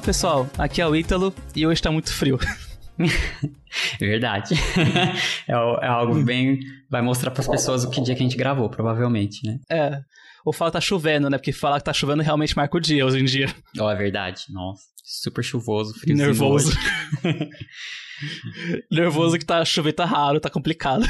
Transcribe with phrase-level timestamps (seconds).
[0.00, 2.38] Fala pessoal, aqui é o Ítalo e hoje tá muito frio.
[4.00, 4.54] Verdade.
[5.46, 6.58] é, é, algo bem.
[6.88, 9.58] Vai mostrar para as pessoas o que dia que a gente gravou, provavelmente, né?
[9.70, 10.00] É.
[10.42, 11.36] Ou fala que tá chovendo, né?
[11.36, 13.54] Porque falar que tá chovendo realmente marca o dia hoje em dia.
[13.78, 14.44] Ó, oh, é verdade.
[14.48, 16.16] Nossa, super chuvoso, frio.
[16.16, 16.72] Nervoso.
[18.90, 21.04] Nervoso que tá chovendo, tá raro, tá complicado.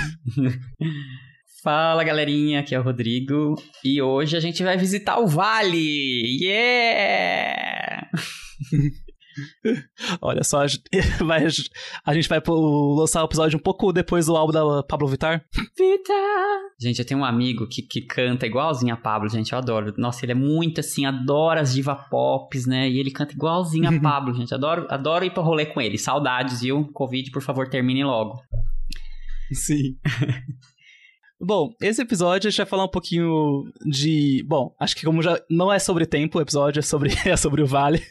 [1.62, 6.42] Fala galerinha, aqui é o Rodrigo e hoje a gente vai visitar o Vale!
[6.42, 8.08] Yeah!
[10.20, 10.82] Olha só, a gente
[11.24, 11.44] vai,
[12.04, 12.40] a gente vai
[12.96, 15.44] lançar o episódio um pouco depois do álbum da Pablo Vittar.
[15.76, 16.60] Vittar!
[16.80, 19.94] Gente, eu tenho um amigo que, que canta igualzinho a Pablo, gente, eu adoro.
[19.96, 22.88] Nossa, ele é muito assim, adora as diva pops, né?
[22.88, 24.52] E ele canta igualzinho a Pablo, gente.
[24.54, 25.98] Adoro, adoro ir pra rolê com ele.
[25.98, 26.90] Saudades, viu?
[26.92, 28.40] Covid, por favor, termine logo.
[29.52, 29.96] Sim.
[31.40, 34.44] Bom, esse episódio a gente vai falar um pouquinho de.
[34.46, 37.62] Bom, acho que como já não é sobre tempo, o episódio é sobre, é sobre
[37.62, 38.02] o Vale.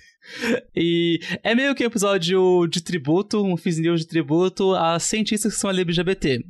[0.75, 5.53] E é meio que um episódio de tributo, um Fizz News de tributo a cientistas
[5.53, 6.43] que são LGBT.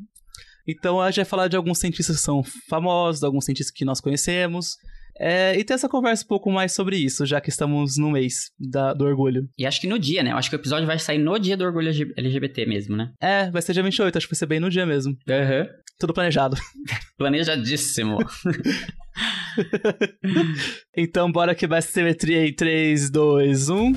[0.67, 3.99] Então a gente vai falar de alguns cientistas que são famosos, alguns cientistas que nós
[3.99, 4.77] conhecemos.
[5.21, 8.51] É, e ter essa conversa um pouco mais sobre isso, já que estamos no mês
[8.57, 9.49] da, do orgulho.
[9.57, 10.31] E acho que no dia, né?
[10.31, 13.11] Eu acho que o episódio vai sair no dia do orgulho LGBT mesmo, né?
[13.19, 15.17] É, vai ser dia 28, acho que vai ser bem no dia mesmo.
[15.29, 15.61] Aham.
[15.61, 15.67] Uhum.
[15.99, 16.55] Tudo planejado.
[17.17, 18.17] Planejadíssimo.
[20.95, 23.93] então bora que vai simetria em 3, 2, 1.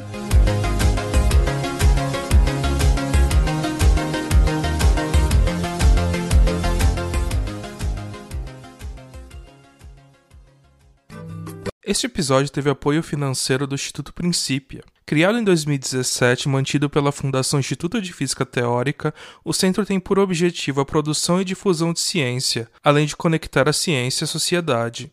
[11.84, 14.82] Este episódio teve apoio financeiro do Instituto Princípia.
[15.04, 19.12] Criado em 2017 e mantido pela Fundação Instituto de Física Teórica,
[19.44, 23.74] o centro tem por objetivo a produção e difusão de ciência, além de conectar a
[23.74, 25.12] ciência à sociedade.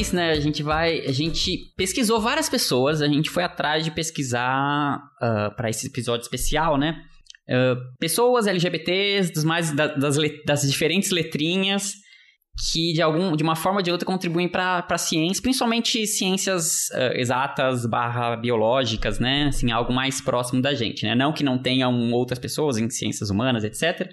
[0.00, 0.30] Isso, né?
[0.30, 1.00] A gente vai.
[1.06, 5.86] A gente pesquisou várias pessoas, a gente foi atrás de pesquisar uh, ah, para esse
[5.86, 7.02] episódio especial, né?
[7.48, 11.94] Uh, pessoas LGBTs dos mais, da, das, das diferentes letrinhas
[12.72, 16.88] que de algum de uma forma ou de outra contribuem para a ciência, principalmente ciências
[16.92, 19.46] uh, exatas barra biológicas, né?
[19.48, 21.14] Assim, algo mais próximo da gente, né?
[21.14, 24.12] Não que não tenham outras pessoas em ciências humanas, etc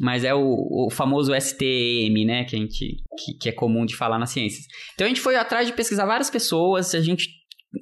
[0.00, 3.96] mas é o, o famoso STM, né, que a gente que, que, é comum de
[3.96, 4.64] falar nas ciências.
[4.94, 7.28] Então a gente foi atrás de pesquisar várias pessoas, a gente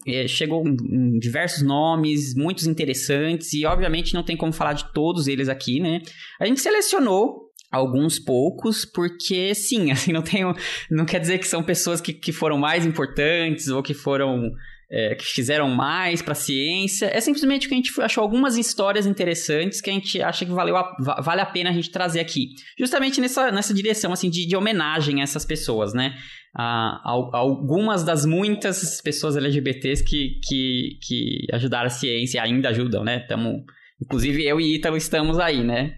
[0.06, 5.26] é, chegou em diversos nomes, muitos interessantes e obviamente não tem como falar de todos
[5.26, 6.00] eles aqui, né?
[6.40, 10.54] A gente selecionou alguns poucos, porque sim, assim, não tenho,
[10.90, 14.52] não quer dizer que são pessoas que, que foram mais importantes ou que foram
[14.92, 17.06] é, que fizeram mais para a ciência.
[17.06, 20.76] É simplesmente que a gente achou algumas histórias interessantes que a gente acha que valeu
[20.76, 22.50] a, vale a pena a gente trazer aqui.
[22.78, 26.14] Justamente nessa, nessa direção assim de, de homenagem a essas pessoas, né?
[26.54, 32.40] A, a, a, algumas das muitas pessoas LGBTs que, que, que ajudaram a ciência e
[32.40, 33.20] ainda ajudam, né?
[33.20, 33.64] Tamo,
[33.98, 35.94] inclusive eu e Ítalo estamos aí, né?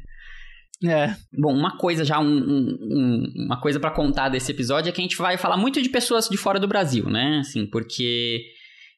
[0.87, 1.16] É.
[1.37, 5.04] Bom, uma coisa já, um, um, uma coisa para contar desse episódio é que a
[5.04, 7.38] gente vai falar muito de pessoas de fora do Brasil, né?
[7.41, 8.44] Assim, porque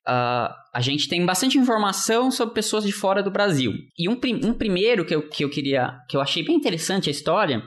[0.08, 3.72] Uh, a gente tem bastante informação sobre pessoas de fora do Brasil.
[3.98, 5.98] E um, um primeiro que eu, que eu queria.
[6.08, 7.62] que eu achei bem interessante a história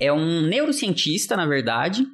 [0.00, 2.04] é um neurocientista, na verdade,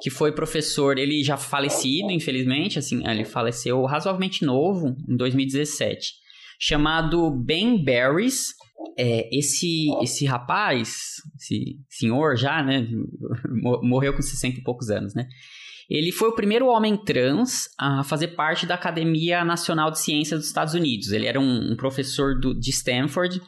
[0.00, 6.14] que foi professor, ele já falecido, infelizmente, assim, ele faleceu razoavelmente novo, em 2017,
[6.58, 8.54] chamado Ben Barris.
[8.98, 12.88] É, esse, esse rapaz, esse senhor já, né,
[13.82, 15.28] morreu com 60 e poucos anos, né?
[15.88, 20.48] Ele foi o primeiro homem trans a fazer parte da Academia Nacional de Ciências dos
[20.48, 21.12] Estados Unidos.
[21.12, 23.40] Ele era um, um professor do, de Stanford,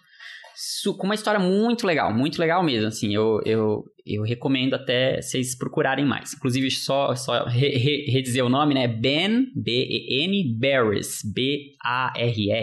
[0.96, 5.56] com uma história muito legal, muito legal mesmo, assim, eu, eu, eu recomendo até vocês
[5.56, 6.34] procurarem mais.
[6.34, 8.88] Inclusive, só, só re, re, redizer o nome, né?
[8.88, 12.58] Ben, B-E-N, Barris, B-A-R-R-E-S.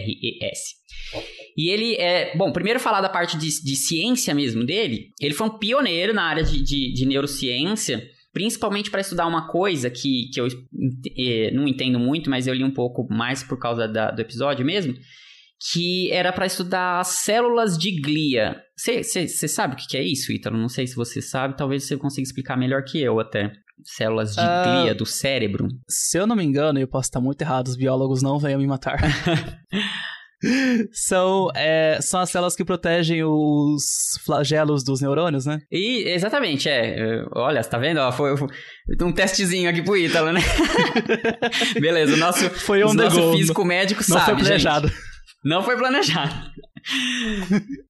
[1.56, 2.36] E ele é...
[2.36, 5.14] Bom, primeiro falar da parte de, de ciência mesmo dele.
[5.22, 8.06] Ele foi um pioneiro na área de, de, de neurociência,
[8.36, 10.48] principalmente para estudar uma coisa que, que eu
[11.18, 14.66] eh, não entendo muito, mas eu li um pouco mais por causa da, do episódio
[14.66, 14.94] mesmo,
[15.72, 18.62] que era para estudar células de glia.
[18.76, 20.58] Você sabe o que é isso, Ítalo?
[20.58, 23.54] Não sei se você sabe, talvez você consiga explicar melhor que eu até.
[23.86, 25.70] Células de uh, glia do cérebro.
[25.88, 28.68] Se eu não me engano, eu posso estar muito errado, os biólogos não venham me
[28.68, 28.98] matar.
[30.92, 33.84] são, é, são as células que protegem os
[34.26, 35.60] flagelos dos neurônios, né?
[35.72, 37.24] E, exatamente, é.
[37.34, 37.98] Olha, você tá vendo?
[37.98, 38.48] Ó, foi, foi
[39.02, 40.42] um testezinho aqui pro Ítalo, né?
[41.80, 44.88] Beleza, o nosso, foi um nosso físico médico não sabe, foi planejado.
[44.88, 45.00] Gente.
[45.44, 46.34] Não foi planejado.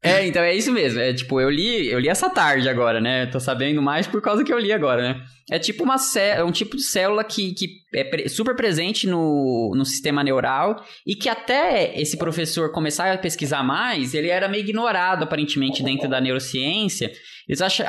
[0.01, 1.00] É, então é isso mesmo.
[1.00, 3.25] É tipo, eu li, eu li essa tarde agora, né?
[3.25, 5.21] Tô sabendo mais por causa que eu li agora, né?
[5.51, 9.86] É tipo uma é um tipo de célula que, que é super presente no, no
[9.86, 15.24] sistema neural e que até esse professor começar a pesquisar mais, ele era meio ignorado
[15.24, 17.12] aparentemente dentro da neurociência.
[17.47, 17.86] Eles acham,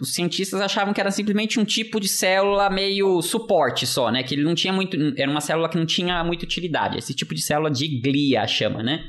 [0.00, 4.22] os cientistas achavam que era simplesmente um tipo de célula meio suporte só, né?
[4.22, 6.96] Que ele não tinha muito, era uma célula que não tinha muita utilidade.
[6.96, 9.04] Esse tipo de célula de glia chama, né?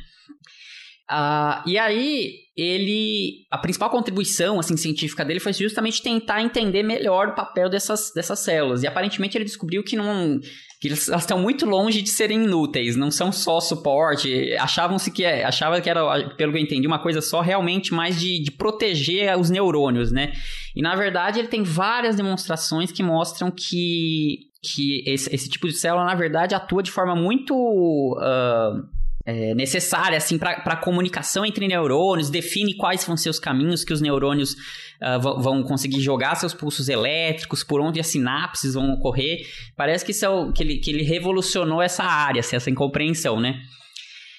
[1.11, 3.45] Uh, e aí, ele.
[3.51, 8.39] A principal contribuição assim, científica dele foi justamente tentar entender melhor o papel dessas, dessas
[8.39, 8.83] células.
[8.83, 10.39] E aparentemente ele descobriu que não.
[10.79, 14.53] que elas estão muito longe de serem inúteis, não são só suporte.
[14.53, 15.23] Achavam-se que.
[15.23, 16.01] É, achava que era,
[16.35, 20.31] pelo que eu entendi, uma coisa só realmente mais de, de proteger os neurônios, né?
[20.73, 24.39] E na verdade ele tem várias demonstrações que mostram que.
[24.63, 27.53] que esse, esse tipo de célula, na verdade, atua de forma muito.
[27.53, 33.83] Uh, é, necessária assim para a comunicação entre neurônios, define quais vão ser os caminhos
[33.83, 34.53] que os neurônios
[35.01, 39.39] uh, vão conseguir jogar seus pulsos elétricos, por onde as sinapses vão ocorrer.
[39.75, 43.61] Parece que, são, é que, ele, que ele revolucionou essa área, assim, essa incompreensão, né?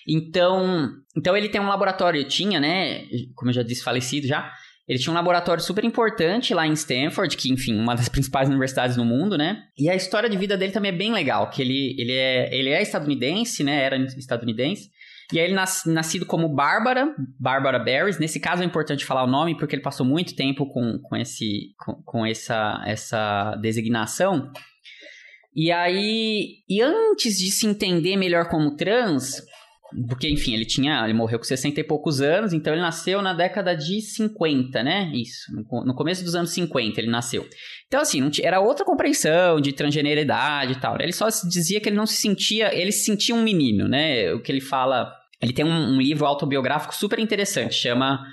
[0.08, 3.04] Então, então ele tem um laboratório, tinha, né?
[3.34, 4.52] Como eu já disse, falecido já
[4.88, 8.96] ele tinha um laboratório super importante lá em Stanford, que, enfim, uma das principais universidades
[8.96, 9.62] no mundo, né?
[9.78, 12.68] E a história de vida dele também é bem legal, que ele, ele, é, ele
[12.70, 13.82] é estadunidense, né?
[13.82, 14.90] Era estadunidense.
[15.32, 18.18] E aí ele nas, nascido como Bárbara, Bárbara Barris.
[18.18, 21.74] Nesse caso é importante falar o nome, porque ele passou muito tempo com, com, esse,
[21.78, 24.52] com, com essa, essa designação.
[25.54, 29.42] E aí, e antes de se entender melhor como trans,
[30.08, 31.04] porque, enfim, ele tinha.
[31.04, 35.10] Ele morreu com 60 e poucos anos, então ele nasceu na década de 50, né?
[35.14, 35.52] Isso.
[35.70, 37.46] No, começo dos anos 50 ele nasceu.
[37.86, 40.96] Então, assim, era outra compreensão de transgeneridade e tal.
[41.00, 42.74] Ele só dizia que ele não se sentia.
[42.74, 44.32] Ele se sentia um menino, né?
[44.32, 45.12] O que ele fala.
[45.40, 48.24] Ele tem um, um livro autobiográfico super interessante, chama.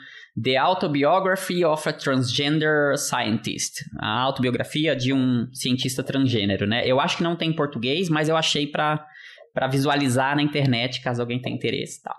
[0.41, 3.83] The Autobiography of a Transgender Scientist.
[3.99, 6.83] A autobiografia de um cientista transgênero, né?
[6.85, 9.05] Eu acho que não tem em português, mas eu achei para
[9.53, 12.15] para visualizar na internet, caso alguém tenha interesse e tal.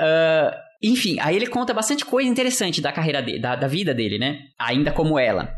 [0.00, 4.18] Uh, enfim, aí ele conta bastante coisa interessante da carreira dele, da, da vida dele,
[4.18, 4.44] né?
[4.58, 5.52] Ainda como ela.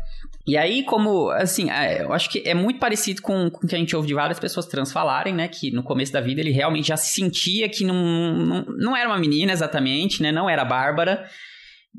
[0.45, 3.73] E aí, como, assim, é, eu acho que é muito parecido com, com o que
[3.73, 5.47] a gente ouve de várias pessoas trans falarem, né?
[5.47, 9.07] Que no começo da vida ele realmente já se sentia que não, não, não era
[9.07, 10.33] uma menina exatamente, né?
[10.33, 11.25] Não era Bárbara.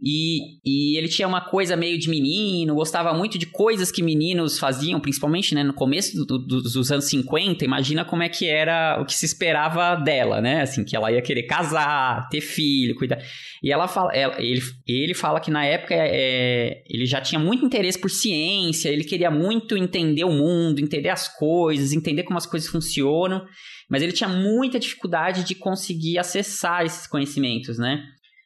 [0.03, 4.59] E, e ele tinha uma coisa meio de menino, gostava muito de coisas que meninos
[4.59, 7.65] faziam, principalmente né, no começo do, do, dos anos 50.
[7.65, 10.63] Imagina como é que era o que se esperava dela, né?
[10.63, 13.23] Assim, que ela ia querer casar, ter filho, cuidar.
[13.63, 17.65] E ela fala, ela, ele, ele fala que na época é, ele já tinha muito
[17.65, 22.47] interesse por ciência, ele queria muito entender o mundo, entender as coisas, entender como as
[22.47, 23.45] coisas funcionam,
[23.89, 28.05] mas ele tinha muita dificuldade de conseguir acessar esses conhecimentos, né?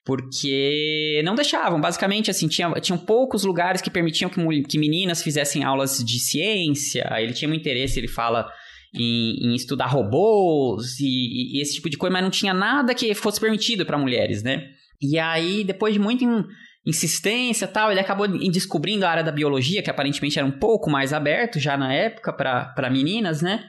[0.09, 5.63] Porque não deixavam, basicamente, assim, tinha, tinham poucos lugares que permitiam que, que meninas fizessem
[5.63, 8.51] aulas de ciência, ele tinha muito interesse, ele fala
[8.95, 13.15] em, em estudar robôs e, e, esse tipo de coisa, mas não tinha nada que
[13.15, 14.71] fosse permitido para mulheres, né?
[14.99, 16.25] E aí, depois de muita
[16.87, 21.13] insistência tal, ele acabou descobrindo a área da biologia, que aparentemente era um pouco mais
[21.13, 23.63] aberto já na época para meninas, né?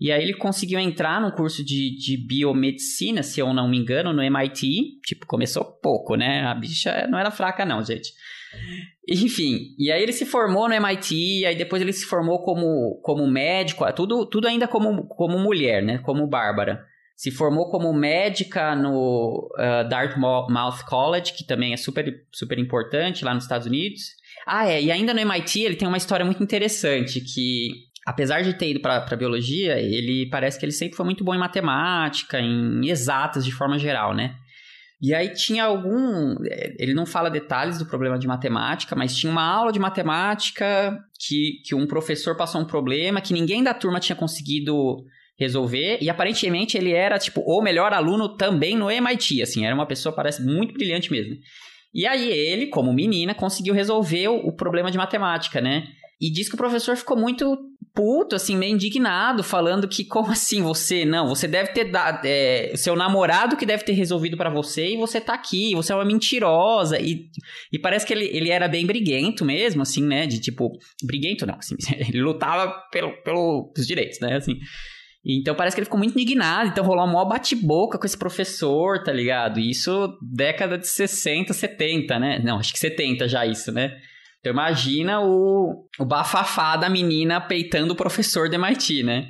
[0.00, 4.14] E aí ele conseguiu entrar no curso de, de biomedicina, se eu não me engano,
[4.14, 5.00] no MIT.
[5.04, 6.46] Tipo, começou pouco, né?
[6.46, 8.10] A bicha não era fraca, não, gente.
[9.06, 13.26] Enfim, e aí ele se formou no MIT, aí depois ele se formou como, como
[13.26, 15.98] médico, tudo, tudo ainda como, como mulher, né?
[15.98, 16.82] Como Bárbara.
[17.14, 23.34] Se formou como médica no uh, Dartmouth College, que também é super, super importante lá
[23.34, 24.00] nos Estados Unidos.
[24.46, 28.52] Ah, é, e ainda no MIT ele tem uma história muito interessante, que apesar de
[28.54, 32.88] ter ido para biologia, ele parece que ele sempre foi muito bom em matemática, em
[32.88, 34.34] exatas de forma geral, né?
[35.00, 36.34] E aí tinha algum.
[36.78, 41.62] Ele não fala detalhes do problema de matemática, mas tinha uma aula de matemática que,
[41.64, 44.96] que um professor passou um problema que ninguém da turma tinha conseguido
[45.38, 45.98] resolver.
[46.02, 49.40] E aparentemente ele era, tipo, o melhor aluno também no MIT.
[49.40, 51.36] Assim, era uma pessoa, parece, muito brilhante mesmo.
[51.94, 55.84] E aí ele, como menina, conseguiu resolver o, o problema de matemática, né?
[56.20, 57.56] E diz que o professor ficou muito
[58.00, 61.04] puto, assim, meio indignado, falando que, como assim você?
[61.04, 62.24] Não, você deve ter dado.
[62.24, 65.94] É, seu namorado que deve ter resolvido para você e você tá aqui, você é
[65.94, 66.98] uma mentirosa.
[66.98, 67.28] E,
[67.70, 70.26] e parece que ele, ele era bem briguento mesmo, assim, né?
[70.26, 70.72] De tipo.
[71.04, 71.76] Briguento não, assim,
[72.08, 74.36] ele lutava pelo, pelos direitos, né?
[74.36, 74.56] Assim.
[75.22, 79.02] Então parece que ele ficou muito indignado, então rolou uma maior bate-boca com esse professor,
[79.02, 79.60] tá ligado?
[79.60, 82.38] Isso década de 60, 70, né?
[82.42, 83.98] Não, acho que 70 já isso, né?
[84.40, 89.28] Então imagina o, o bafafá da menina peitando o professor do MIT, né?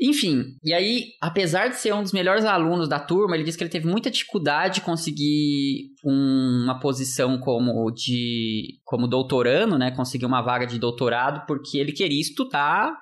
[0.00, 3.62] Enfim, e aí, apesar de ser um dos melhores alunos da turma, ele disse que
[3.62, 9.92] ele teve muita dificuldade de conseguir um, uma posição como de como doutorando, né?
[9.92, 12.92] Conseguir uma vaga de doutorado, porque ele queria estudar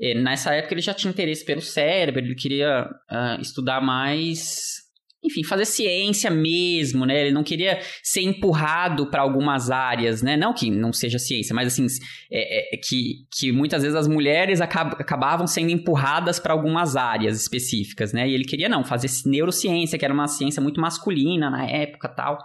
[0.00, 4.82] é, nessa época ele já tinha interesse pelo cérebro, ele queria uh, estudar mais,
[5.24, 7.22] enfim, fazer ciência mesmo, né?
[7.22, 10.36] Ele não queria ser empurrado para algumas áreas, né?
[10.36, 11.86] Não que não seja ciência, mas assim,
[12.30, 17.40] é, é, que, que muitas vezes as mulheres acab acabavam sendo empurradas para algumas áreas
[17.40, 18.28] específicas, né?
[18.28, 22.38] E ele queria não fazer neurociência, que era uma ciência muito masculina na época, tal.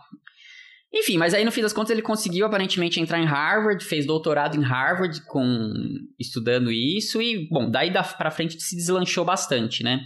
[0.91, 4.55] Enfim, mas aí no fim das contas ele conseguiu aparentemente entrar em Harvard, fez doutorado
[4.55, 5.73] em Harvard com
[6.17, 9.99] estudando isso e, bom, daí da, pra frente se deslanchou bastante, né?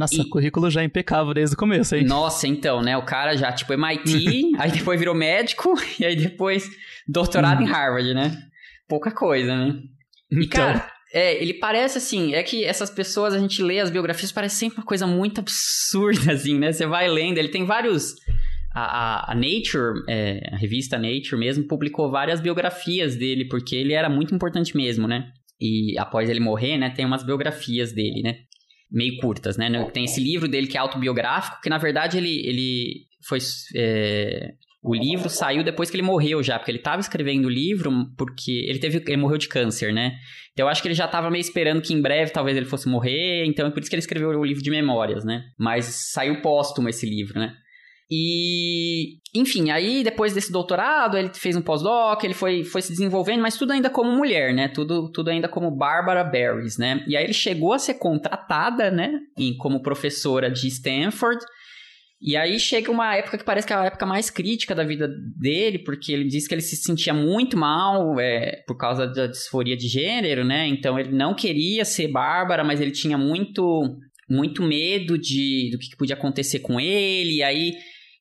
[0.00, 0.28] Nossa, e...
[0.30, 2.04] currículo já é impecável desde o começo, hein?
[2.04, 2.96] Nossa, então, né?
[2.96, 6.66] O cara já, tipo, MIT, aí depois virou médico, e aí depois
[7.06, 7.70] doutorado em hum.
[7.70, 8.42] Harvard, né?
[8.88, 9.74] Pouca coisa, né?
[10.32, 10.72] E, então...
[10.72, 14.56] cara, é, ele parece assim, é que essas pessoas, a gente lê as biografias, parece
[14.56, 16.72] sempre uma coisa muito absurda, assim, né?
[16.72, 18.14] Você vai lendo, ele tem vários
[18.74, 24.08] a, a, Nature, é, a revista Nature mesmo, publicou várias biografias dele, porque ele era
[24.08, 25.30] muito importante mesmo, né?
[25.60, 28.38] E após ele morrer, né, tem umas biografias dele, né?
[28.90, 29.68] Meio curtas, né?
[29.92, 33.38] Tem esse livro dele que é autobiográfico, que na verdade ele, ele foi.
[33.76, 37.92] É, o livro saiu depois que ele morreu já, porque ele estava escrevendo o livro
[38.16, 40.16] porque ele teve ele morreu de câncer, né?
[40.52, 42.88] Então eu acho que ele já estava meio esperando que em breve talvez ele fosse
[42.88, 45.44] morrer, então é por isso que ele escreveu o livro de memórias, né?
[45.58, 47.54] Mas saiu póstumo esse livro, né?
[48.10, 53.40] E, enfim, aí depois desse doutorado, ele fez um pós-doc, ele foi, foi se desenvolvendo,
[53.40, 54.66] mas tudo ainda como mulher, né?
[54.66, 57.04] Tudo, tudo ainda como Barbara Barris, né?
[57.06, 59.12] E aí ele chegou a ser contratada, né?
[59.38, 61.40] Em, como professora de Stanford.
[62.20, 65.08] E aí chega uma época que parece que é a época mais crítica da vida
[65.38, 69.76] dele, porque ele disse que ele se sentia muito mal é, por causa da disforia
[69.76, 70.66] de gênero, né?
[70.66, 73.96] Então ele não queria ser Bárbara, mas ele tinha muito
[74.28, 77.36] muito medo de do que podia acontecer com ele.
[77.36, 77.72] E aí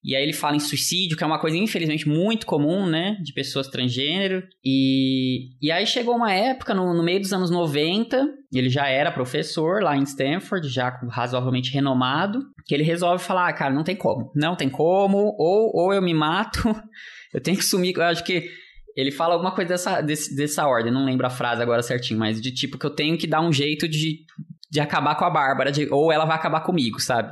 [0.04, 3.18] e aí ele fala em suicídio, que é uma coisa, infelizmente, muito comum, né?
[3.22, 4.44] De pessoas transgênero.
[4.64, 9.12] E, e aí chegou uma época, no, no meio dos anos 90, ele já era
[9.12, 13.96] professor lá em Stanford, já razoavelmente renomado, que ele resolve falar, ah, cara, não tem
[13.96, 14.32] como.
[14.34, 16.64] Não tem como, ou, ou eu me mato,
[17.34, 17.94] eu tenho que sumir.
[17.98, 18.50] Eu acho que
[18.96, 22.42] ele fala alguma coisa dessa, desse, dessa ordem, não lembro a frase agora certinho, mas
[22.42, 24.26] de tipo que eu tenho que dar um jeito de,
[24.72, 27.32] de acabar com a Bárbara, de, ou ela vai acabar comigo, sabe?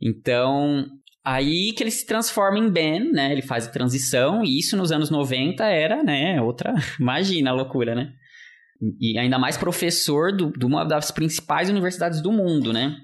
[0.00, 0.86] Então,
[1.26, 3.32] Aí que ele se transforma em Ben, né?
[3.32, 6.72] Ele faz a transição, e isso nos anos 90 era, né, outra.
[7.00, 8.12] Imagina a loucura, né?
[9.00, 12.96] E ainda mais professor do, de uma das principais universidades do mundo, né?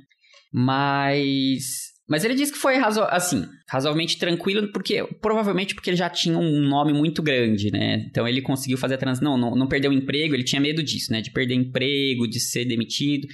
[0.53, 1.91] Mas.
[2.09, 6.39] Mas ele disse que foi razo assim, razoavelmente tranquilo, porque provavelmente porque ele já tinha
[6.39, 8.07] um nome muito grande, né?
[8.09, 9.37] Então ele conseguiu fazer a transição.
[9.37, 11.21] Não, não perdeu o emprego, ele tinha medo disso, né?
[11.21, 13.27] De perder emprego, de ser demitido.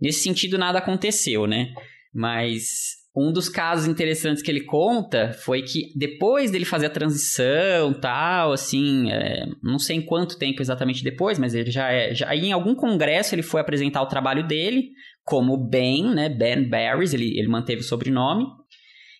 [0.00, 1.74] Nesse sentido, nada aconteceu, né?
[2.14, 7.92] Mas um dos casos interessantes que ele conta foi que depois dele fazer a transição,
[7.92, 12.34] tal, assim, é, não sei em quanto tempo exatamente depois, mas ele já é, já
[12.34, 14.90] em algum congresso ele foi apresentar o trabalho dele
[15.24, 18.44] como Ben, né, Ben Barris, ele, ele manteve o sobrenome,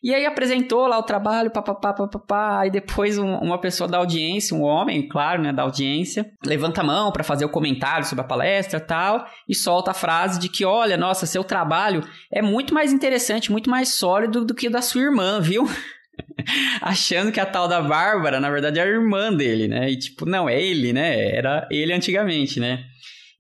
[0.02, 4.56] e aí apresentou lá o trabalho, papapá, papapá, e depois um, uma pessoa da audiência,
[4.56, 8.28] um homem, claro, né, da audiência, levanta a mão para fazer o comentário sobre a
[8.28, 12.02] palestra tal, e solta a frase de que, olha, nossa, seu trabalho
[12.32, 15.68] é muito mais interessante, muito mais sólido do que o da sua irmã, viu?
[16.80, 19.90] Achando que a tal da Bárbara, na verdade, é a irmã dele, né?
[19.90, 21.34] E tipo, não, é ele, né?
[21.34, 22.84] Era ele antigamente, né?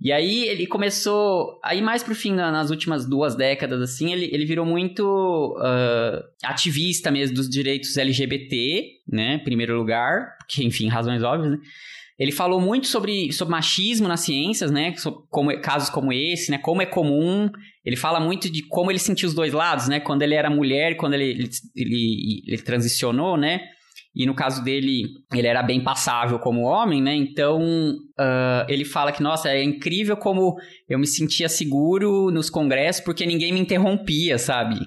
[0.02, 1.60] E aí ele começou.
[1.62, 7.10] Aí mais pro fim, nas últimas duas décadas, assim, ele, ele virou muito uh, ativista
[7.10, 9.34] mesmo dos direitos LGBT, né?
[9.34, 11.58] Em primeiro lugar, porque, enfim, razões óbvias, né?
[12.18, 14.94] Ele falou muito sobre, sobre machismo nas ciências, né?
[15.30, 16.58] Como, casos como esse, né?
[16.58, 17.50] Como é comum.
[17.84, 20.00] Ele fala muito de como ele sentiu os dois lados, né?
[20.00, 23.62] Quando ele era mulher, quando ele, ele, ele, ele transicionou, né?
[24.14, 27.14] E no caso dele, ele era bem passável como homem, né?
[27.14, 27.60] Então,
[28.18, 30.56] uh, ele fala que, nossa, é incrível como
[30.88, 34.80] eu me sentia seguro nos congressos porque ninguém me interrompia, sabe?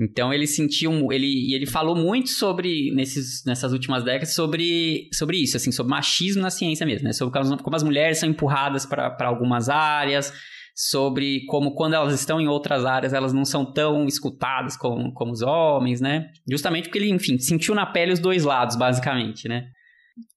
[0.00, 5.56] Então ele sentiu, ele, ele falou muito sobre, nesses, nessas últimas décadas, sobre, sobre isso,
[5.56, 7.12] assim, sobre machismo na ciência mesmo, né?
[7.12, 10.32] Sobre como as mulheres são empurradas para algumas áreas,
[10.80, 15.32] sobre como quando elas estão em outras áreas elas não são tão escutadas como, como
[15.32, 16.30] os homens, né?
[16.48, 19.66] Justamente porque ele, enfim, sentiu na pele os dois lados, basicamente, né?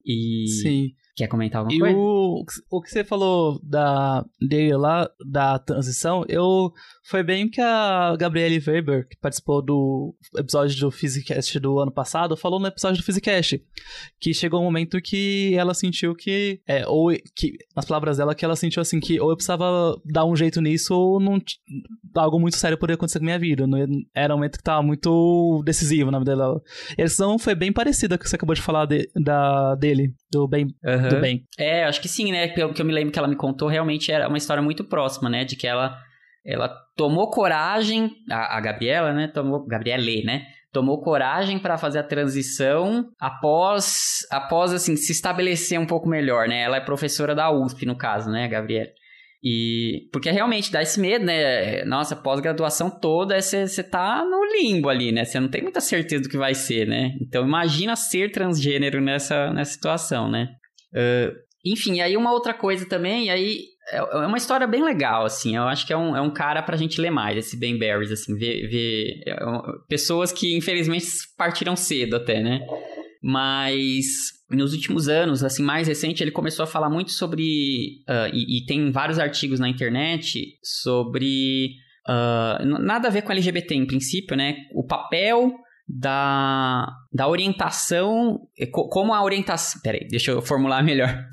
[0.04, 0.48] E...
[0.48, 0.88] Sim.
[1.16, 1.98] Quer comentar alguma e coisa?
[1.98, 6.72] O, o que você falou da, dele lá, da transição, eu
[7.04, 12.38] foi bem que a Gabriele Weber, que participou do episódio do Physicast do ano passado,
[12.38, 13.62] falou no episódio do Physicast
[14.20, 18.46] que chegou um momento que ela sentiu que, é, ou que, nas palavras dela, que
[18.46, 21.40] ela sentiu assim que ou eu precisava dar um jeito nisso ou não
[22.16, 23.66] algo muito sério poderia acontecer com a minha vida.
[23.68, 23.78] Não,
[24.14, 26.62] era um momento que tava muito decisivo na vida dela.
[26.98, 29.76] E a decisão foi bem parecida com o que você acabou de falar de, da,
[29.76, 31.01] dele, do bem, uhum.
[31.10, 31.44] Do bem.
[31.58, 32.48] É, acho que sim, né?
[32.50, 35.30] Pelo que eu me lembro que ela me contou, realmente era uma história muito próxima,
[35.30, 35.44] né?
[35.44, 35.98] De que ela
[36.46, 39.28] ela tomou coragem, a, a Gabriela, né?
[39.28, 40.46] Tomou, Gabriele, né?
[40.72, 46.62] Tomou coragem para fazer a transição após, após, assim, se estabelecer um pouco melhor, né?
[46.62, 48.90] Ela é professora da USP, no caso, né, Gabriela?
[49.44, 51.84] E porque realmente dá esse medo, né?
[51.86, 55.26] Nossa, pós-graduação toda, você tá no limbo ali, né?
[55.26, 57.16] Você não tem muita certeza do que vai ser, né?
[57.20, 60.48] Então imagina ser transgênero nessa, nessa situação, né?
[60.94, 65.56] Uh, enfim, aí uma outra coisa também, aí é, é uma história bem legal, assim.
[65.56, 68.12] Eu acho que é um, é um cara pra gente ler mais, esse Ben Barrys,
[68.12, 68.36] assim.
[68.36, 69.36] Ver, ver é,
[69.88, 71.06] pessoas que, infelizmente,
[71.38, 72.66] partiram cedo até, né?
[73.22, 74.06] Mas
[74.50, 78.04] nos últimos anos, assim, mais recente, ele começou a falar muito sobre...
[78.10, 81.76] Uh, e, e, tem vários artigos na internet sobre...
[82.10, 84.56] Uh, nada a ver com LGBT em princípio, né?
[84.74, 85.54] O papel
[86.00, 88.40] da, da orientação...
[88.72, 89.82] Como a orientação...
[89.82, 91.26] Peraí, deixa eu formular melhor.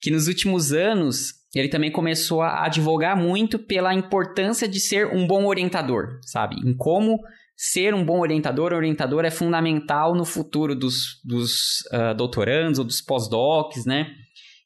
[0.00, 5.26] Que nos últimos anos ele também começou a advogar muito pela importância de ser um
[5.26, 6.56] bom orientador, sabe?
[6.66, 7.18] Em como
[7.56, 13.02] ser um bom orientador, orientador é fundamental no futuro dos, dos uh, doutorandos ou dos
[13.02, 14.10] pós-docs, né?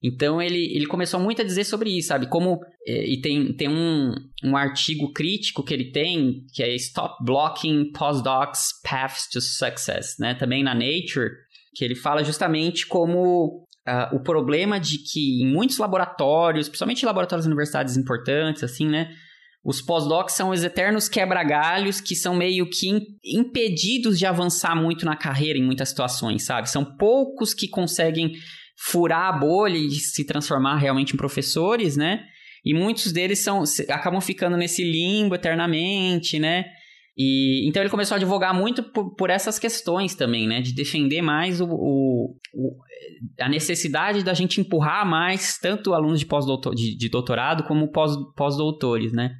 [0.03, 2.29] Então ele, ele começou muito a dizer sobre isso, sabe?
[2.29, 2.61] Como.
[2.87, 7.91] Eh, e tem, tem um, um artigo crítico que ele tem, que é Stop Blocking
[7.93, 10.35] Postdocs Paths to Success, né?
[10.35, 11.31] Também na Nature,
[11.75, 17.47] que ele fala justamente como uh, o problema de que em muitos laboratórios, principalmente laboratórios
[17.47, 19.13] universitários importantes, assim, né?
[19.65, 22.89] Os pós-docs são os eternos quebra-galhos que são meio que
[23.25, 26.71] impedidos de avançar muito na carreira em muitas situações, sabe?
[26.71, 28.31] São poucos que conseguem
[28.79, 32.25] furar a bolha e se transformar realmente em professores, né?
[32.67, 36.65] E muitos deles são acabam ficando nesse limbo eternamente, né?
[37.17, 40.61] E, então ele começou a advogar muito por, por essas questões também, né?
[40.61, 42.77] De defender mais o, o, o,
[43.41, 47.89] a necessidade da gente empurrar mais tanto alunos de pós-doutor, de, de, doutorado como
[48.35, 49.37] pós-doutores, né?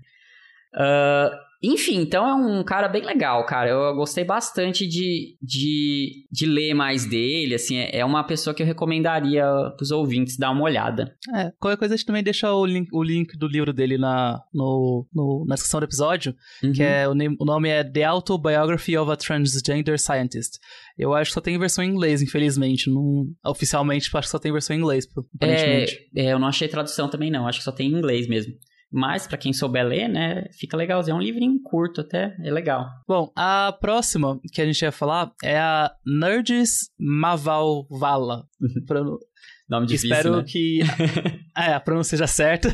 [0.73, 3.71] Uh, enfim, então é um cara bem legal, cara.
[3.71, 8.63] Eu gostei bastante de, de, de ler mais dele, assim, é, é uma pessoa que
[8.63, 9.45] eu recomendaria
[9.77, 11.15] pros ouvintes dar uma olhada.
[11.35, 14.41] É, qualquer coisa a gente também deixa o link, o link do livro dele na,
[14.53, 16.73] no, no na descrição do episódio, uhum.
[16.73, 20.59] que é, o, o nome é The Autobiography of a Transgender Scientist.
[20.99, 22.91] Eu acho que só tem versão em inglês, infelizmente.
[22.91, 25.99] Não, oficialmente, acho que só tem versão em inglês, aparentemente.
[26.17, 27.47] É, é, eu não achei tradução também, não.
[27.47, 28.55] Acho que só tem em inglês mesmo.
[28.91, 31.15] Mas, para quem souber ler, né, fica legalzinho.
[31.15, 32.87] É um livrinho curto até, é legal.
[33.07, 38.47] Bom, a próxima que a gente ia falar é a Nerds Mavalvala.
[39.69, 40.45] Nome difícil, Espero né?
[40.47, 40.81] que
[41.57, 42.69] é, a pronúncia seja certa.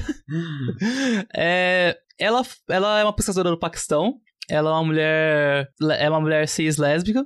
[1.34, 4.20] é, ela, ela é uma pesquisadora do Paquistão.
[4.48, 5.68] Ela é uma mulher.
[5.98, 7.24] É uma mulher cis lésbica.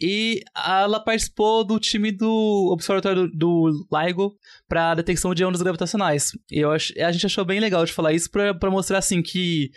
[0.00, 4.36] E ela participou do time do Observatório do, LIGO
[4.68, 6.32] para detecção de ondas gravitacionais.
[6.50, 9.70] E eu ach, a gente achou bem legal de falar isso para mostrar assim que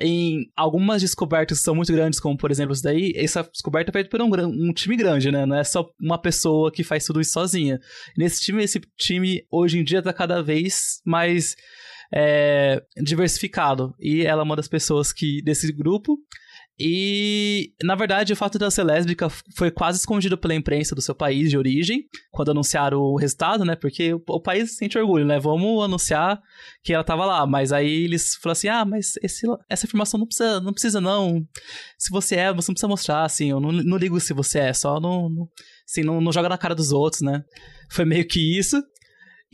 [0.00, 3.92] em algumas descobertas que são muito grandes, como por exemplo isso daí, essa descoberta é
[3.92, 4.28] feita por um,
[4.68, 5.46] um, time grande, né?
[5.46, 7.78] Não é só uma pessoa que faz tudo isso sozinha.
[8.18, 11.54] Nesse time, esse time hoje em dia tá cada vez mais
[12.12, 13.94] é, diversificado.
[14.00, 16.18] E ela é uma das pessoas que desse grupo
[16.78, 21.00] e, na verdade, o fato de ela ser lésbica foi quase escondido pela imprensa do
[21.00, 23.76] seu país de origem, quando anunciaram o resultado, né?
[23.76, 25.38] Porque o, o país sente orgulho, né?
[25.38, 26.40] Vamos anunciar
[26.82, 27.46] que ela tava lá.
[27.46, 31.46] Mas aí eles falaram assim: ah, mas esse, essa informação não precisa, não precisa, não.
[31.96, 33.50] Se você é, você não precisa mostrar, assim.
[33.50, 35.48] Eu não, não ligo se você é, só não, não
[35.88, 37.44] assim, não, não joga na cara dos outros, né?
[37.88, 38.82] Foi meio que isso.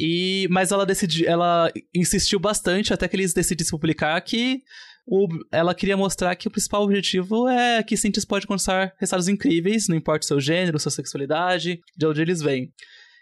[0.02, 4.62] E, mas ela decidiu, ela insistiu bastante até que eles decidissem publicar que
[5.06, 9.88] o, ela queria mostrar que o principal objetivo é que cientistas podem alcançar resultados incríveis,
[9.88, 12.72] não importa o seu gênero, sua sexualidade, de onde eles vêm.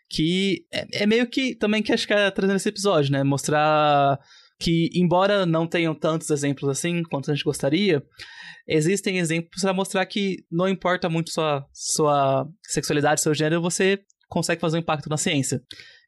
[0.08, 3.24] Que é, é meio que também que acho que é trazendo esse episódio, né?
[3.24, 4.16] Mostrar
[4.60, 8.00] que, embora não tenham tantos exemplos assim quanto a gente gostaria,
[8.68, 14.60] existem exemplos para mostrar que não importa muito sua, sua sexualidade, seu gênero, você consegue
[14.60, 15.60] fazer um impacto na ciência.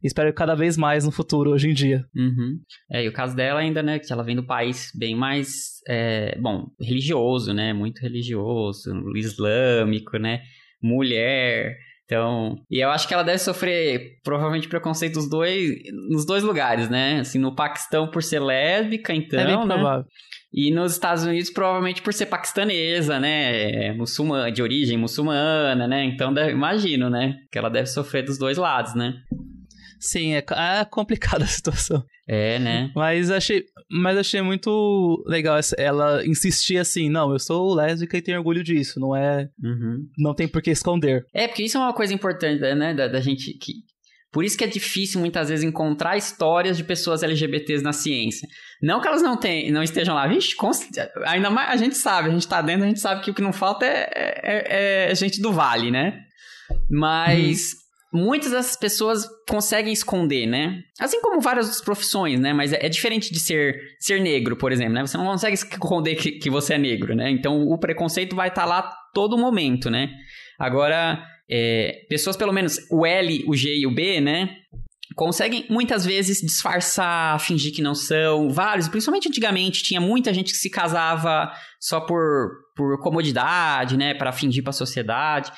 [0.03, 2.05] Espero cada vez mais no futuro, hoje em dia.
[2.15, 2.59] Uhum.
[2.91, 6.39] É, e o caso dela ainda, né, que ela vem do país bem mais, é,
[6.39, 10.43] bom, religioso, né, muito religioso, islâmico, né,
[10.83, 11.77] mulher,
[12.11, 15.71] então, e eu acho que ela deve sofrer provavelmente preconceito dos dois,
[16.09, 17.21] nos dois lugares, né?
[17.21, 19.65] Assim, no Paquistão por ser lésbica, então, é bem né?
[19.65, 20.05] provável.
[20.53, 23.93] E nos Estados Unidos, provavelmente por ser paquistanesa, né?
[23.93, 26.05] Muçulmana, de origem muçulmana, né?
[26.05, 27.37] Então, deve, imagino, né?
[27.53, 29.15] Que ela deve sofrer dos dois lados, né?
[30.01, 32.03] Sim, é, é complicada a situação.
[32.27, 32.91] É, né?
[32.95, 38.39] Mas achei, mas achei muito legal ela insistir assim, não, eu sou lésbica e tenho
[38.39, 39.49] orgulho disso, não é...
[39.63, 40.07] Uhum.
[40.17, 41.27] Não tem por que esconder.
[41.35, 43.53] É, porque isso é uma coisa importante, né, da, da gente...
[43.55, 43.75] que
[44.33, 48.49] por isso que é difícil muitas vezes encontrar histórias de pessoas LGBTs na ciência.
[48.81, 50.27] Não que elas não, tenham, não estejam lá.
[50.29, 50.55] Vixe,
[51.27, 53.43] ainda mais a gente sabe, a gente tá dentro, a gente sabe que o que
[53.43, 56.21] não falta é, é, é gente do vale, né?
[56.89, 57.79] Mas uhum.
[58.13, 60.83] Muitas dessas pessoas conseguem esconder, né?
[60.99, 62.53] Assim como várias profissões, né?
[62.53, 65.07] Mas é, é, diferente de ser, ser negro, por exemplo, né?
[65.07, 67.31] Você não consegue esconder que, que você é negro, né?
[67.31, 70.11] Então o preconceito vai estar tá lá todo momento, né?
[70.59, 74.57] Agora, é, pessoas, pelo menos o L, o G e o B, né?
[75.15, 78.49] Conseguem muitas vezes disfarçar, fingir que não são.
[78.49, 84.15] Vários, principalmente antigamente, tinha muita gente que se casava só por, por comodidade, né?
[84.15, 85.53] Para fingir para a sociedade.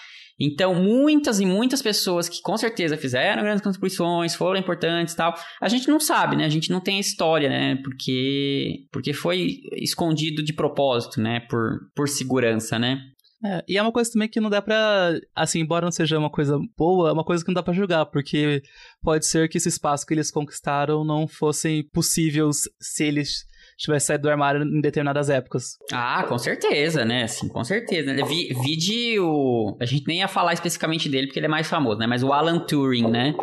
[0.45, 5.69] Então, muitas e muitas pessoas que com certeza fizeram grandes contribuições, foram importantes tal, a
[5.69, 6.45] gente não sabe, né?
[6.45, 7.77] A gente não tem a história, né?
[7.77, 11.41] Porque, porque foi escondido de propósito, né?
[11.49, 13.01] Por, por segurança, né?
[13.45, 15.13] É, e é uma coisa também que não dá pra.
[15.35, 18.07] Assim, embora não seja uma coisa boa, é uma coisa que não dá pra julgar,
[18.07, 18.63] porque
[19.01, 23.45] pode ser que esse espaço que eles conquistaram não fossem possíveis se eles
[23.77, 25.77] tivessem saído do armário em determinadas épocas.
[25.93, 27.27] Ah, com certeza, né?
[27.27, 28.15] Sim, com certeza.
[28.27, 29.77] Vi, vi de o.
[29.81, 32.07] A gente nem ia falar especificamente dele porque ele é mais famoso, né?
[32.07, 33.35] Mas o Alan Turing, né?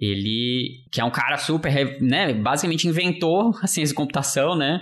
[0.00, 0.84] Ele.
[0.90, 2.00] Que é um cara super.
[2.00, 2.32] né?
[2.34, 4.80] Basicamente inventou a ciência de computação, né?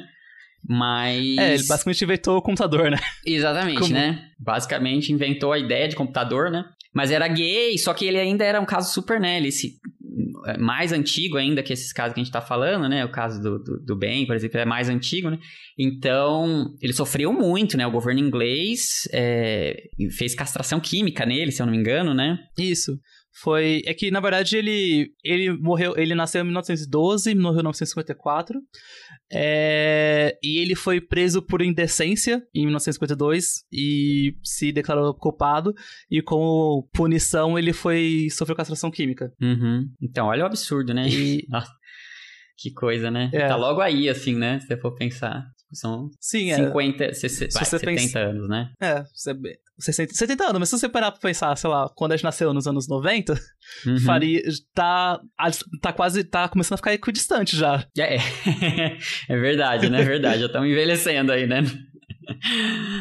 [0.67, 1.39] Mas.
[1.39, 2.99] É, ele basicamente inventou o computador, né?
[3.25, 3.93] Exatamente, Como...
[3.93, 4.31] né?
[4.39, 6.65] Basicamente inventou a ideia de computador, né?
[6.93, 9.37] Mas era gay, só que ele ainda era um caso super, né?
[9.37, 9.79] Ele se...
[10.47, 13.05] É, mais antigo ainda que esses casos que a gente tá falando, né?
[13.05, 15.39] O caso do, do, do por exemplo, é mais antigo, né?
[15.79, 17.87] Então, ele sofreu muito, né?
[17.87, 19.89] O governo inglês é...
[20.17, 22.39] fez castração química nele, se eu não me engano, né?
[22.59, 22.99] Isso
[23.33, 28.61] foi é que na verdade ele ele morreu ele nasceu em 1912 morreu em 1954
[29.33, 35.73] é, e ele foi preso por indecência em 1952 e se declarou culpado.
[36.11, 39.33] E como punição ele foi sofreu castração química.
[39.41, 39.89] Uhum.
[40.03, 41.09] então olha o absurdo né?
[41.09, 41.47] E...
[42.59, 43.31] que coisa né?
[43.33, 43.47] É.
[43.47, 44.59] tá logo aí assim né?
[44.59, 47.13] Se você for pensar são Sim, 50, é.
[47.13, 48.19] 60, vai, 70 pensa...
[48.19, 48.71] anos, né?
[48.81, 49.05] É,
[49.79, 52.53] 60, 70 anos, mas se você parar pra pensar, sei lá, quando a gente nasceu
[52.53, 53.33] nos anos 90,
[53.87, 54.01] uhum.
[54.01, 54.43] faria,
[54.75, 55.21] tá,
[55.81, 57.87] tá quase, tá começando a ficar equidistante já.
[57.99, 58.17] É,
[59.29, 60.01] é verdade, né?
[60.01, 61.63] É verdade, já estamos envelhecendo aí, né?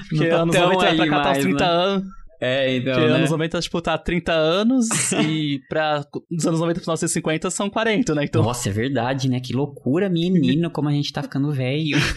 [0.10, 1.71] Porque tá anos 90 vai pra cá tá uns 30 né?
[1.71, 2.18] anos.
[2.41, 2.93] É, então.
[2.93, 3.15] Porque né?
[3.15, 4.88] anos 90, tipo, tá 30 anos
[5.28, 6.06] e pra.
[6.32, 8.23] Dos anos 90 pro 1950 são 40, né?
[8.23, 8.43] Então...
[8.43, 9.39] Nossa, é verdade, né?
[9.39, 11.97] Que loucura, menino, como a gente tá ficando velho.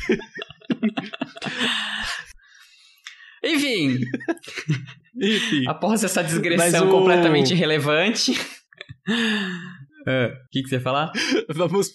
[3.45, 3.99] Enfim.
[5.21, 5.65] Enfim.
[5.67, 6.91] Após essa digressão o...
[6.93, 8.33] completamente irrelevante.
[10.07, 11.13] É, o que, que você ia falar?
[11.51, 11.91] Vamos.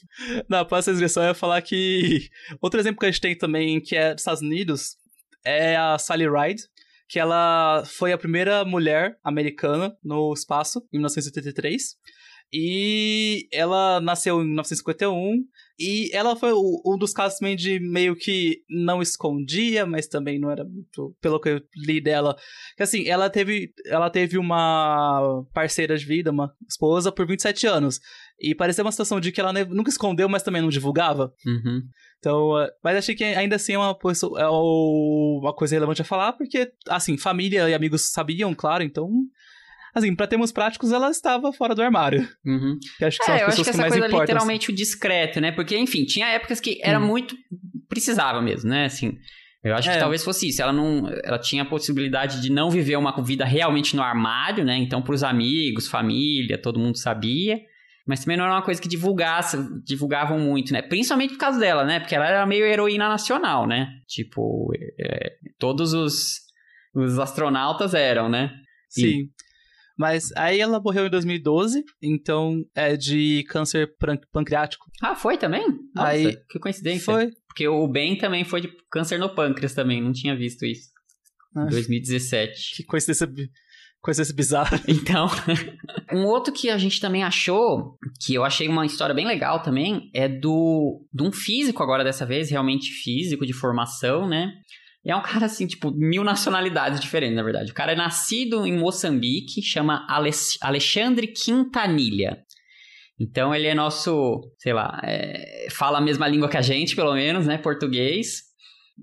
[0.50, 2.30] Na próxima digressão eu ia falar que.
[2.62, 4.98] Outro exemplo que a gente tem também, que é dos Estados Unidos,
[5.46, 6.64] é a Sally Ride,
[7.08, 11.96] que ela foi a primeira mulher americana no espaço, em 1983.
[12.52, 15.44] E ela nasceu em 1951
[15.78, 20.50] e ela foi um dos casos também de meio que não escondia, mas também não
[20.50, 22.38] era muito, pelo que eu li dela,
[22.78, 28.00] que assim, ela teve, ela teve uma parceira de vida, uma esposa por 27 anos.
[28.40, 31.34] E parecia uma situação de que ela nunca escondeu, mas também não divulgava.
[31.46, 31.82] Uhum.
[32.20, 33.98] Então, eh, mas achei que ainda assim é uma,
[34.38, 39.10] é uma coisa relevante a falar, porque, assim, família e amigos sabiam, claro, então
[39.96, 42.28] assim, pra termos práticos, ela estava fora do armário.
[42.46, 42.78] Uhum.
[42.98, 44.26] Que acho que são é, as pessoas eu acho que essa mais coisa importam.
[44.26, 45.52] literalmente o discreto, né?
[45.52, 47.08] Porque, enfim, tinha épocas que era hum.
[47.08, 47.36] muito...
[47.90, 48.86] Precisava mesmo, né?
[48.86, 49.18] Assim...
[49.64, 49.94] Eu acho é.
[49.94, 50.62] que talvez fosse isso.
[50.62, 54.78] Ela não, ela tinha a possibilidade de não viver uma vida realmente no armário, né?
[54.78, 57.60] Então, para os amigos, família, todo mundo sabia.
[58.08, 60.82] Mas também não era uma coisa que divulgasse, divulgavam muito, né?
[60.82, 62.00] Principalmente por causa dela, né?
[62.00, 64.00] Porque ela era meio heroína nacional, né?
[64.08, 66.40] Tipo, é, todos os,
[66.96, 68.54] os astronautas eram, né?
[68.90, 69.30] Sim.
[69.98, 73.92] Mas aí ela morreu em 2012, então é de câncer
[74.32, 74.86] pancreático.
[75.02, 75.68] Ah, foi também?
[75.94, 77.04] Nossa, aí, que coincidência.
[77.04, 77.32] Foi.
[77.48, 80.92] Porque o Ben também foi de câncer no pâncreas também, não tinha visto isso.
[81.56, 82.76] Ah, 2017.
[82.76, 83.28] Que coincidência
[84.02, 84.82] coisas bizarras.
[84.88, 85.28] Então,
[86.14, 90.10] um outro que a gente também achou, que eu achei uma história bem legal também,
[90.14, 94.52] é do de um físico agora dessa vez, realmente físico de formação, né?
[95.06, 97.72] É um cara assim, tipo, mil nacionalidades diferentes, na verdade.
[97.72, 100.06] O cara é nascido em Moçambique, chama
[100.62, 102.38] Alexandre Quintanilha.
[103.20, 107.14] Então ele é nosso, sei lá, é, fala a mesma língua que a gente, pelo
[107.14, 107.58] menos, né?
[107.58, 108.47] Português.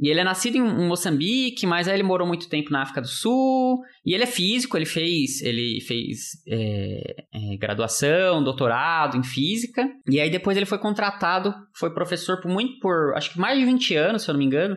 [0.01, 3.07] E ele é nascido em Moçambique, mas aí ele morou muito tempo na África do
[3.07, 3.81] Sul.
[4.05, 9.89] E ele é físico, ele fez, ele fez é, é, graduação, doutorado em física.
[10.09, 13.65] E aí depois ele foi contratado, foi professor por muito, por acho que mais de
[13.65, 14.77] 20 anos, se eu não me engano,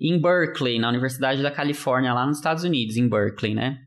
[0.00, 3.78] em Berkeley, na Universidade da Califórnia, lá nos Estados Unidos, em Berkeley, né?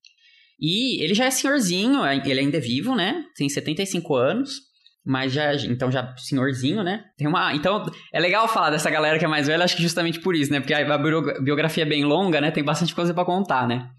[0.59, 3.25] E ele já é senhorzinho, ele ainda é vivo, né?
[3.35, 4.61] Tem 75 anos.
[5.05, 7.03] Mas já, então já senhorzinho, né?
[7.17, 10.19] Tem uma, então é legal falar dessa galera que é mais velha, acho que justamente
[10.19, 10.61] por isso, né?
[10.61, 10.97] Porque a
[11.41, 12.51] biografia é bem longa, né?
[12.51, 13.89] Tem bastante coisa para contar, né?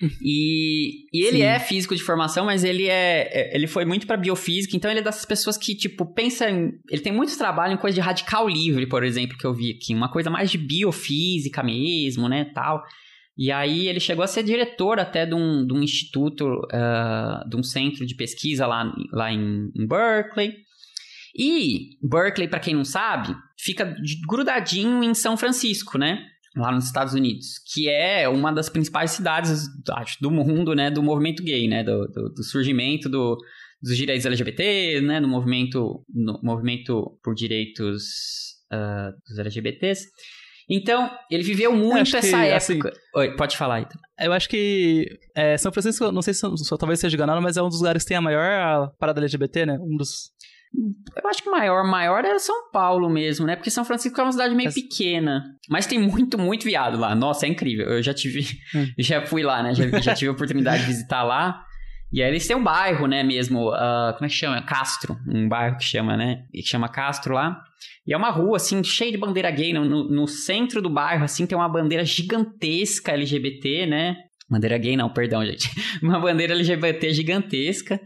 [0.22, 1.42] E, e ele Sim.
[1.42, 5.00] é físico de formação, mas ele é, é ele foi muito para biofísica, então ele
[5.00, 8.48] é dessas pessoas que tipo pensa em, ele tem muito trabalho em coisa de radical
[8.48, 12.82] livre, por exemplo, que eu vi aqui, uma coisa mais de biofísica mesmo, né, tal.
[13.40, 17.56] E aí ele chegou a ser diretor até de um, de um instituto, uh, de
[17.56, 20.58] um centro de pesquisa lá, lá em, em Berkeley.
[21.34, 23.96] E Berkeley, para quem não sabe, fica
[24.28, 26.22] grudadinho em São Francisco, né?
[26.54, 30.90] Lá nos Estados Unidos, que é uma das principais cidades, acho, do mundo, né?
[30.90, 31.82] Do movimento gay, né?
[31.82, 33.38] Do, do, do surgimento do,
[33.82, 35.18] dos direitos LGBT, né?
[35.18, 38.02] Do movimento, no movimento por direitos
[38.70, 40.08] uh, dos LGBTs.
[40.70, 42.56] Então, ele viveu muito essa que, assim, época.
[42.56, 42.80] Assim,
[43.16, 43.86] Oi, pode falar aí.
[44.20, 47.62] Eu acho que é, São Francisco, não sei se só, talvez seja enganado, mas é
[47.62, 49.78] um dos lugares que tem a maior parada LGBT, né?
[49.80, 50.30] Um dos.
[51.20, 53.56] Eu acho que maior, maior é São Paulo mesmo, né?
[53.56, 54.72] Porque São Francisco é uma cidade meio é...
[54.72, 55.42] pequena.
[55.68, 57.16] Mas tem muito, muito viado lá.
[57.16, 57.88] Nossa, é incrível.
[57.88, 58.46] Eu já tive.
[58.72, 58.86] Hum.
[58.96, 59.74] Já fui lá, né?
[59.74, 61.64] Já, já tive a oportunidade de visitar lá.
[62.12, 64.60] E aí eles têm um bairro, né, mesmo, uh, como é que chama?
[64.62, 67.62] Castro, um bairro que chama, né, que chama Castro lá.
[68.06, 69.72] E é uma rua, assim, cheia de bandeira gay.
[69.72, 74.16] No, no, centro do bairro, assim, tem uma bandeira gigantesca LGBT, né?
[74.50, 75.70] Bandeira gay não, perdão, gente.
[76.02, 78.00] Uma bandeira LGBT gigantesca.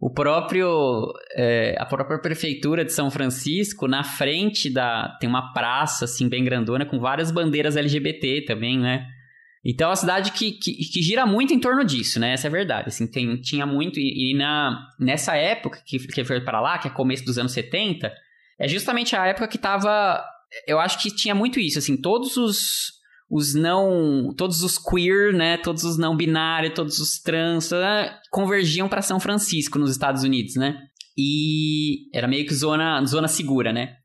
[0.00, 1.12] O próprio...
[1.36, 5.16] É, a própria prefeitura de São Francisco, na frente da...
[5.20, 9.06] Tem uma praça, assim, bem grandona, com várias bandeiras LGBT também, né?
[9.64, 12.32] Então é uma cidade que, que, que, gira muito em torno disso, né?
[12.32, 12.88] Essa é a verdade.
[12.88, 14.00] Assim, tem, tinha muito.
[14.00, 17.52] E, e na, nessa época que, que foi para lá, que é começo dos anos
[17.52, 18.12] 70,
[18.58, 20.22] é justamente a época que tava.
[20.66, 23.00] Eu acho que tinha muito isso, assim, todos os.
[23.30, 24.34] Os não.
[24.36, 25.56] Todos os queer, né?
[25.56, 28.18] Todos os não binários, todos os trans, né?
[28.30, 30.76] convergiam para São Francisco, nos Estados Unidos, né?
[31.16, 33.96] E era meio que zona, zona segura, né?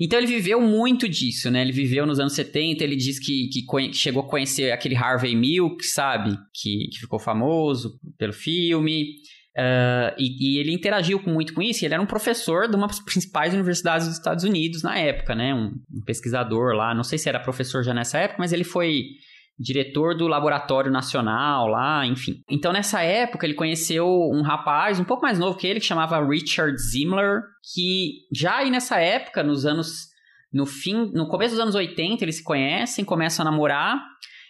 [0.00, 1.62] Então ele viveu muito disso, né?
[1.62, 5.84] Ele viveu nos anos 70, ele diz que, que chegou a conhecer aquele Harvey Milk,
[5.84, 6.36] sabe?
[6.54, 9.14] Que, que ficou famoso pelo filme.
[9.56, 11.84] Uh, e, e, ele interagiu muito com isso.
[11.84, 15.54] ele era um professor de uma das principais universidades dos Estados Unidos na época, né?
[15.54, 16.94] Um, um pesquisador lá.
[16.94, 19.04] Não sei se era professor já nessa época, mas ele foi
[19.62, 22.42] diretor do Laboratório Nacional lá, enfim.
[22.50, 26.24] Então, nessa época, ele conheceu um rapaz um pouco mais novo que ele, que chamava
[26.26, 30.10] Richard Zimmler, que já aí nessa época, nos anos.
[30.52, 33.98] No fim, no começo dos anos 80, eles se conhecem, começam a namorar.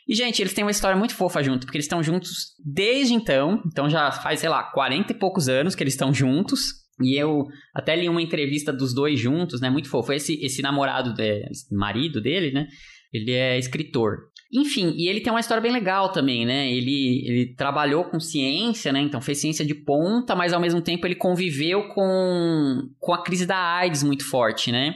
[0.09, 3.63] E, gente, eles têm uma história muito fofa junto, porque eles estão juntos desde então.
[3.67, 6.83] Então já faz, sei lá, 40 e poucos anos que eles estão juntos.
[7.01, 9.71] E eu até li uma entrevista dos dois juntos, né?
[9.71, 10.13] Muito fofo.
[10.13, 12.67] Esse, esse namorado, de, marido dele, né?
[13.13, 14.32] Ele é escritor.
[14.53, 16.71] Enfim, e ele tem uma história bem legal também, né?
[16.71, 19.01] Ele, ele trabalhou com ciência, né?
[19.01, 23.47] Então fez ciência de ponta, mas ao mesmo tempo ele conviveu com, com a crise
[23.47, 24.95] da AIDS muito forte, né?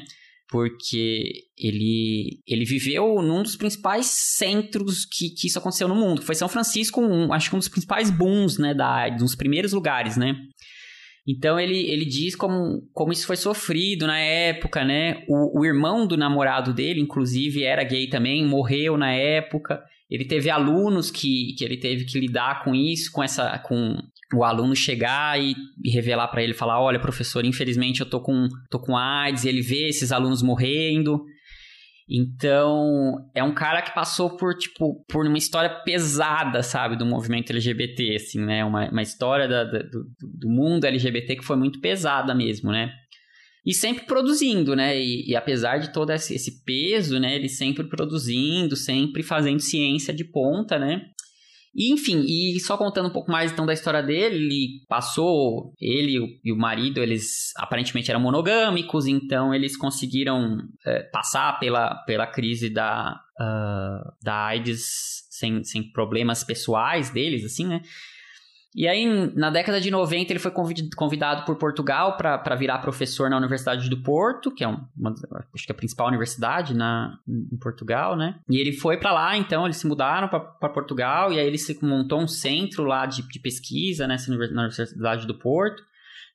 [0.50, 6.20] Porque ele, ele viveu num dos principais centros que, que isso aconteceu no mundo.
[6.20, 8.74] Foi São Francisco, um, acho que um dos principais booms, né?
[8.74, 10.36] Da AIDS, um dos primeiros lugares, né?
[11.26, 15.24] Então ele, ele diz como, como isso foi sofrido na época, né?
[15.28, 19.82] O, o irmão do namorado dele, inclusive, era gay também, morreu na época.
[20.08, 23.58] Ele teve alunos que, que ele teve que lidar com isso, com essa.
[23.58, 23.96] com
[24.34, 28.48] o aluno chegar e, e revelar para ele, falar, olha, professor, infelizmente eu tô com,
[28.68, 31.24] tô com AIDS, e ele vê esses alunos morrendo.
[32.08, 37.50] Então, é um cara que passou por, tipo, por uma história pesada, sabe, do movimento
[37.50, 38.64] LGBT, assim, né?
[38.64, 42.92] Uma, uma história da, da, do, do mundo LGBT que foi muito pesada mesmo, né?
[43.64, 44.96] E sempre produzindo, né?
[44.96, 47.34] E, e apesar de todo esse, esse, peso, né?
[47.34, 51.10] Ele sempre produzindo, sempre fazendo ciência de ponta, né?
[51.76, 56.40] E, enfim, e só contando um pouco mais então da história dele, ele passou, ele
[56.42, 62.70] e o marido, eles aparentemente eram monogâmicos, então eles conseguiram é, passar pela, pela crise
[62.70, 67.82] da, uh, da AIDS sem, sem problemas pessoais deles, assim, né?
[68.76, 70.52] E aí, na década de 90, ele foi
[70.94, 75.14] convidado por Portugal para virar professor na Universidade do Porto, que é uma,
[75.54, 78.38] acho que é a principal universidade na, em Portugal, né?
[78.50, 81.82] E ele foi para lá, então eles se mudaram para Portugal e aí ele se
[81.82, 85.82] montou um centro lá de, de pesquisa nessa na Universidade do Porto.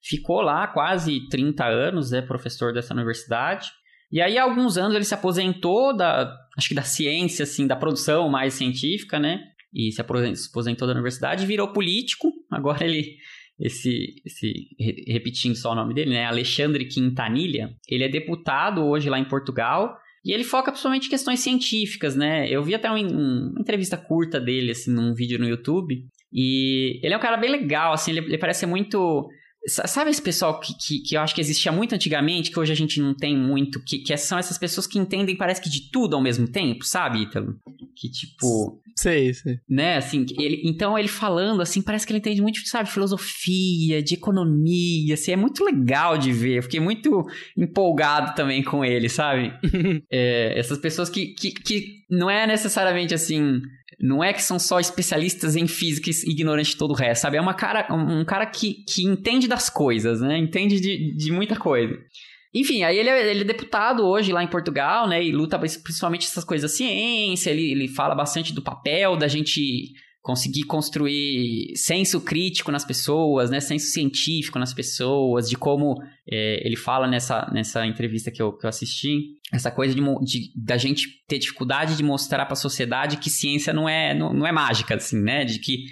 [0.01, 3.69] Ficou lá quase 30 anos, né, professor dessa universidade.
[4.11, 7.75] E aí, há alguns anos, ele se aposentou da, acho que da ciência, assim, da
[7.75, 9.50] produção mais científica, né?
[9.73, 12.31] E se aposentou da universidade, virou político.
[12.51, 13.17] Agora ele,
[13.59, 14.67] esse, esse,
[15.07, 19.97] repetindo só o nome dele, né, Alexandre Quintanilha, ele é deputado hoje lá em Portugal.
[20.23, 22.47] E ele foca principalmente em questões científicas, né?
[22.47, 26.05] Eu vi até um, um, uma entrevista curta dele, assim, num vídeo no YouTube.
[26.31, 29.27] E ele é um cara bem legal, assim, ele, ele parece muito
[29.67, 32.75] Sabe esse pessoal que, que, que, eu acho que existia muito antigamente, que hoje a
[32.75, 36.15] gente não tem muito, que, que são essas pessoas que entendem, parece que de tudo
[36.15, 37.55] ao mesmo tempo, sabe, Ítalo?
[37.95, 38.81] Que tipo.
[38.95, 39.59] Sei, sei.
[39.69, 44.15] Né, assim, ele, então ele falando, assim, parece que ele entende muito, sabe, filosofia, de
[44.15, 46.57] economia, assim, é muito legal de ver.
[46.57, 49.53] Eu fiquei muito empolgado também com ele, sabe?
[50.11, 53.61] é, essas pessoas que, que, que não é necessariamente assim
[54.01, 57.37] não é que são só especialistas em física e ignorantes de todo o resto, sabe?
[57.37, 60.37] É uma cara, um cara que, que entende das coisas, né?
[60.37, 61.97] Entende de, de muita coisa.
[62.53, 65.23] Enfim, aí ele é, ele é, deputado hoje lá em Portugal, né?
[65.23, 67.51] E luta principalmente essas coisas da ciência.
[67.51, 73.59] Ele, ele fala bastante do papel da gente conseguir construir senso crítico nas pessoas, né,
[73.59, 75.95] senso científico nas pessoas, de como
[76.29, 80.51] é, ele fala nessa, nessa entrevista que eu, que eu assisti, essa coisa de, de
[80.55, 84.45] da gente ter dificuldade de mostrar para a sociedade que ciência não é, não, não
[84.45, 85.85] é mágica, assim, né, de que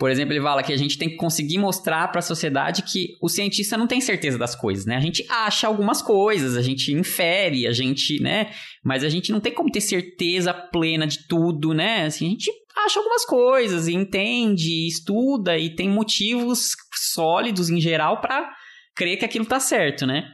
[0.00, 3.18] por exemplo, ele fala que a gente tem que conseguir mostrar para a sociedade que
[3.20, 4.96] o cientista não tem certeza das coisas, né?
[4.96, 8.50] A gente acha algumas coisas, a gente infere, a gente, né?
[8.82, 12.06] Mas a gente não tem como ter certeza plena de tudo, né?
[12.06, 18.50] Assim, a gente acha algumas coisas, entende, estuda e tem motivos sólidos em geral para
[18.94, 20.28] crer que aquilo tá certo, né?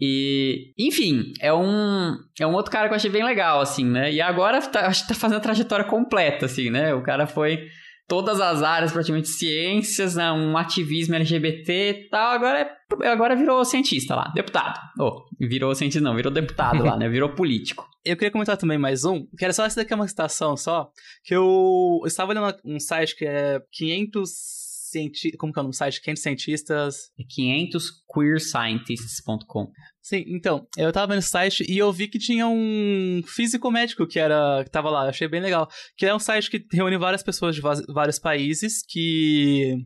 [0.00, 4.12] E, enfim, é um, é um outro cara que eu achei bem legal, assim, né?
[4.12, 6.92] E agora tá, acho que tá fazendo a trajetória completa, assim, né?
[6.92, 7.68] O cara foi
[8.12, 10.30] todas as áreas, praticamente ciências, né?
[10.30, 12.32] um ativismo LGBT e tal.
[12.32, 12.70] Agora,
[13.00, 14.78] é, agora virou cientista lá, deputado.
[15.00, 17.08] Oh, virou cientista não, virou deputado lá, né?
[17.08, 17.88] Virou político.
[18.04, 20.90] Eu queria comentar também mais um, que era só essa daqui é uma citação só,
[21.24, 24.61] que eu, eu estava olhando um site que é 500
[25.38, 26.00] como que é o nome do site?
[26.00, 27.10] 500 cientistas...
[27.18, 33.70] É 500queerscientists.com Sim, então, eu tava esse site e eu vi que tinha um físico
[33.70, 35.70] médico que era que tava lá, achei bem legal.
[35.96, 39.76] Que é um site que reúne várias pessoas de vários países que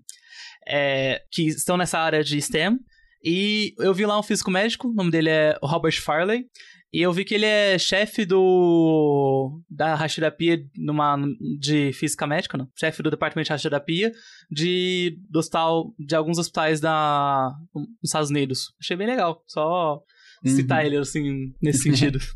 [0.66, 2.78] é, que estão nessa área de STEM.
[3.22, 6.46] E eu vi lá um físico médico, o nome dele é Robert Farley.
[6.92, 11.18] E eu vi que ele é chefe do da rastreterapia numa
[11.58, 12.68] de física médica, não?
[12.78, 14.12] Chefe do departamento de rastreterapia
[14.50, 18.72] de do hospital de alguns hospitais da nos Estados Unidos.
[18.80, 19.42] Achei bem legal.
[19.46, 20.00] Só
[20.44, 20.50] uhum.
[20.50, 22.18] citar ele assim nesse sentido.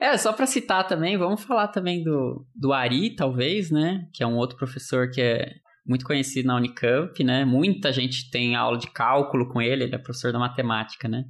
[0.00, 4.06] É, só para citar também, vamos falar também do, do Ari, talvez, né?
[4.12, 7.44] Que é um outro professor que é muito conhecido na Unicamp, né?
[7.44, 11.24] Muita gente tem aula de cálculo com ele, ele é professor da matemática, né?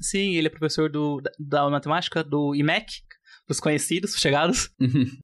[0.00, 3.02] Sim, ele é professor do, da, matemática do IMEC,
[3.48, 4.70] dos conhecidos, chegados.
[4.80, 5.06] Uhum.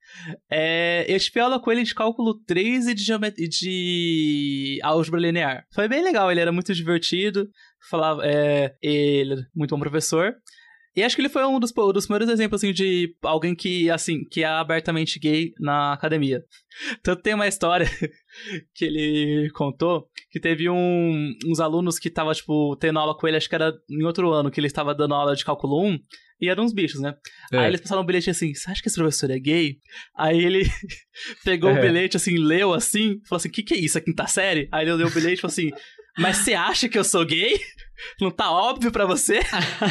[0.51, 5.65] É, eu tive aula com ele de cálculo 3 e de, de álgebra linear.
[5.73, 7.49] Foi bem legal, ele era muito divertido,
[7.89, 10.35] falava, é, ele era muito bom professor.
[10.95, 14.25] E acho que ele foi um dos, dos primeiros exemplos, assim, de alguém que, assim,
[14.31, 16.43] que é abertamente gay na academia.
[17.03, 17.87] Tanto tem uma história
[18.75, 23.37] que ele contou que teve um, uns alunos que tava, tipo, tendo aula com ele,
[23.37, 25.99] acho que era em outro ano, que ele estava dando aula de cálculo 1,
[26.43, 27.15] e eram uns bichos, né?
[27.53, 27.59] É.
[27.59, 29.77] Aí eles passaram um bilhete assim, você acha que esse professor é gay?
[30.17, 30.65] Aí ele
[31.45, 31.79] pegou é.
[31.79, 34.69] o bilhete, assim, leu assim, falou assim, o que que é isso, a quinta série?
[34.73, 35.71] Aí ele leu o bilhete e falou assim,
[36.19, 37.59] mas você acha que eu sou gay?
[38.21, 39.41] Não tá óbvio para você?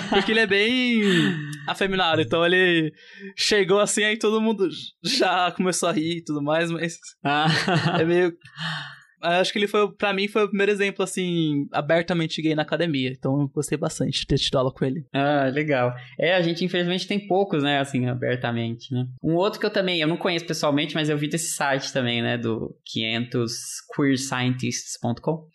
[0.10, 1.02] Porque ele é bem
[1.68, 2.22] afeminado.
[2.22, 2.92] Então ele
[3.38, 4.68] chegou assim, aí todo mundo
[5.04, 6.98] já começou a rir e tudo mais, mas.
[7.24, 7.46] Ah.
[8.00, 8.34] é meio.
[9.24, 13.12] Acho que ele foi, para mim, foi o primeiro exemplo, assim, abertamente gay na academia.
[13.12, 15.06] Então eu gostei bastante de ter tido aula com ele.
[15.13, 15.94] Ah, legal.
[16.19, 19.06] É, a gente infelizmente tem poucos, né, assim, abertamente, né?
[19.24, 22.19] Um outro que eu também, eu não conheço pessoalmente, mas eu vi desse site também,
[22.19, 25.48] né, do 500queerscientists.com.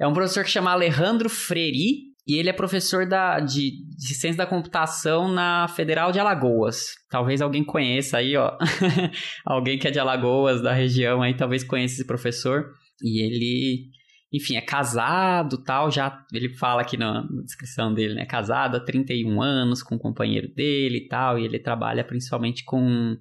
[0.00, 4.38] É um professor que chama Alejandro Freri, e ele é professor da, de, de ciência
[4.38, 6.94] da computação na Federal de Alagoas.
[7.10, 8.56] Talvez alguém conheça aí, ó.
[9.44, 12.70] alguém que é de Alagoas, da região aí, talvez conheça esse professor.
[13.02, 13.90] E ele,
[14.32, 18.24] enfim, é casado tal, já ele fala aqui na, descrição dele, né?
[18.24, 23.16] Casado há 31 anos com o companheiro dele e tal, e ele trabalha principalmente com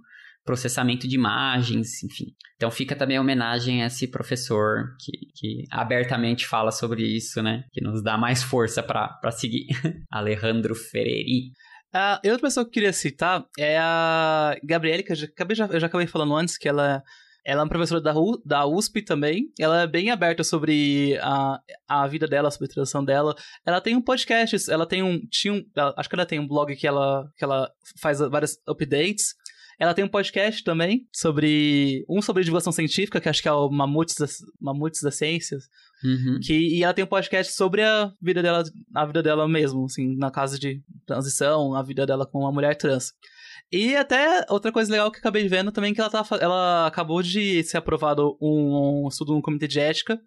[0.49, 2.33] processamento de imagens, enfim.
[2.55, 7.65] Então fica também a homenagem a esse professor que, que abertamente fala sobre isso, né?
[7.71, 9.67] Que nos dá mais força para seguir.
[10.11, 11.51] Alejandro Ferreri.
[11.93, 15.67] A outra pessoa que eu queria citar é a Gabriele, que eu já, acabei, já,
[15.67, 17.03] eu já acabei falando antes, que ela,
[17.45, 19.51] ela é uma professora da, U, da USP também.
[19.59, 23.35] Ela é bem aberta sobre a, a vida dela, sobre a transição dela.
[23.63, 25.19] Ela tem um podcast, ela tem um.
[25.29, 25.63] Tinha um
[25.95, 27.71] acho que ela tem um blog que ela, que ela
[28.01, 29.35] faz vários updates.
[29.79, 32.05] Ela tem um podcast também sobre.
[32.09, 35.69] Um sobre divulgação científica, que acho que é o Mamutes das, Mamutes das Ciências.
[36.03, 36.39] Uhum.
[36.43, 38.63] Que, e ela tem um podcast sobre a vida dela,
[38.93, 42.75] a vida dela mesmo, assim, na casa de transição, a vida dela com uma mulher
[42.75, 43.13] trans.
[43.71, 47.21] E até outra coisa legal que eu acabei vendo também que ela, tá, ela acabou
[47.21, 50.19] de ser aprovado um, um estudo no comitê de ética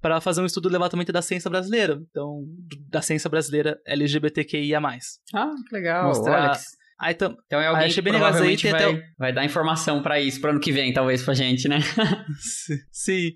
[0.00, 2.00] para fazer um estudo do levantamento da ciência brasileira.
[2.10, 2.44] Então,
[2.88, 4.80] da ciência brasileira LGBTQIA+.
[5.34, 6.08] Ah, que legal.
[6.08, 6.60] Mostrar, Olha,
[6.98, 7.36] Aí tam...
[7.46, 10.02] Então é alguém achei que bem legal provavelmente aí, tem vai, até vai dar informação
[10.02, 11.78] pra isso, pro ano que vem, talvez, pra gente, né?
[12.90, 13.32] Sim.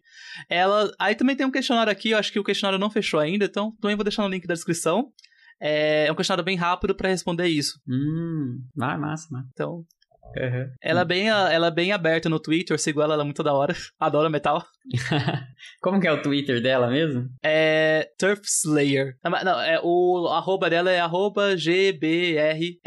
[0.49, 0.91] Ela.
[0.99, 3.73] Aí também tem um questionário aqui, eu acho que o questionário não fechou ainda, então
[3.81, 5.13] também vou deixar no link da descrição.
[5.61, 7.79] É, um questionário bem rápido para responder isso.
[7.87, 9.49] hum, vai, massa, massa.
[9.53, 9.85] Então,
[10.37, 10.71] Uhum.
[10.83, 13.43] ela é bem, ela é bem aberta no Twitter, eu sigo ela, ela é muito
[13.43, 13.75] da hora.
[13.99, 14.65] Adoro metal.
[15.81, 17.29] Como que é o Twitter dela mesmo?
[17.43, 19.17] É Turf Slayer.
[19.25, 22.81] Não, é, o arroba dela é arroba GBRLWBR.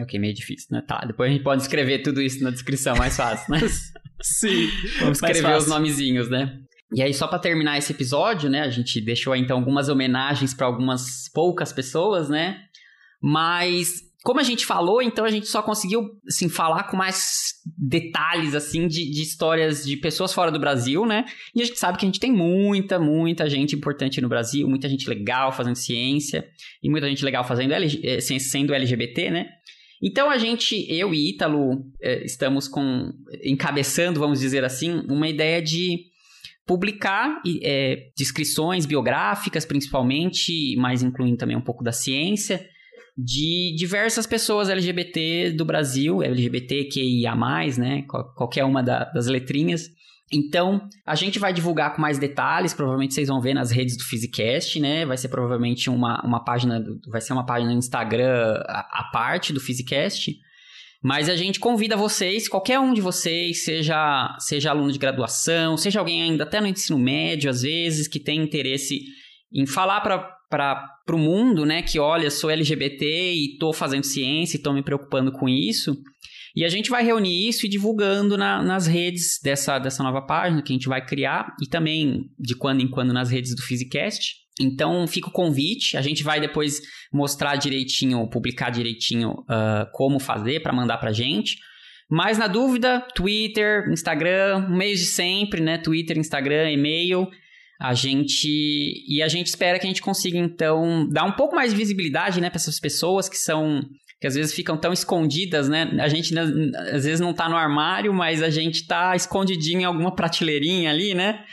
[0.00, 0.82] Ok, meio difícil, né?
[0.86, 3.60] Tá, depois a gente pode escrever tudo isso na descrição, mais fácil, né?
[4.20, 4.68] Sim.
[5.00, 6.58] Vamos escrever os nomezinhos, né?
[6.92, 8.62] E aí, só pra terminar esse episódio, né?
[8.62, 12.62] A gente deixou então algumas homenagens pra algumas poucas pessoas, né?
[13.20, 18.54] Mas como a gente falou, então a gente só conseguiu assim falar com mais detalhes
[18.54, 21.24] assim de, de histórias de pessoas fora do Brasil, né?
[21.54, 24.88] E a gente sabe que a gente tem muita, muita gente importante no Brasil, muita
[24.88, 26.44] gente legal fazendo ciência
[26.82, 29.48] e muita gente legal fazendo LG, eh, sendo LGBT, né?
[30.02, 33.12] Então a gente, eu e Ítalo, eh, estamos com
[33.44, 36.08] encabeçando, vamos dizer assim, uma ideia de
[36.66, 42.68] publicar é, descrições biográficas, principalmente, mas incluindo também um pouco da ciência,
[43.20, 47.34] de diversas pessoas LGBT do Brasil, LGBTQIA+,
[47.76, 49.88] né, qual- qualquer uma da- das letrinhas.
[50.32, 54.04] Então, a gente vai divulgar com mais detalhes, provavelmente vocês vão ver nas redes do
[54.04, 59.00] Physicast, né, vai ser provavelmente uma, uma página, vai ser uma página no Instagram à
[59.00, 60.36] à parte do Physicast,
[61.02, 65.98] mas a gente convida vocês, qualquer um de vocês, seja, seja aluno de graduação, seja
[65.98, 69.00] alguém ainda até no ensino médio, às vezes, que tem interesse
[69.52, 74.58] em falar para o mundo, né, que olha, sou LGBT e estou fazendo ciência e
[74.58, 75.96] estou me preocupando com isso.
[76.56, 80.62] E a gente vai reunir isso e divulgando na- nas redes dessa, dessa nova página
[80.62, 84.34] que a gente vai criar e também de quando em quando nas redes do Physicast.
[84.60, 86.80] Então fica o convite, a gente vai depois
[87.12, 91.56] mostrar direitinho, publicar direitinho ah, como fazer para mandar pra gente.
[92.10, 95.78] Mas na dúvida, Twitter, Instagram, meios de sempre, né?
[95.78, 97.28] Twitter, Instagram, e-mail.
[97.80, 98.48] A gente
[99.06, 102.40] e a gente espera que a gente consiga então dar um pouco mais de visibilidade,
[102.40, 103.80] né, para essas pessoas que são
[104.20, 105.88] que às vezes ficam tão escondidas, né?
[106.00, 106.42] A gente né,
[106.92, 111.14] às vezes não tá no armário, mas a gente tá escondidinho em alguma prateleirinha ali,
[111.14, 111.44] né?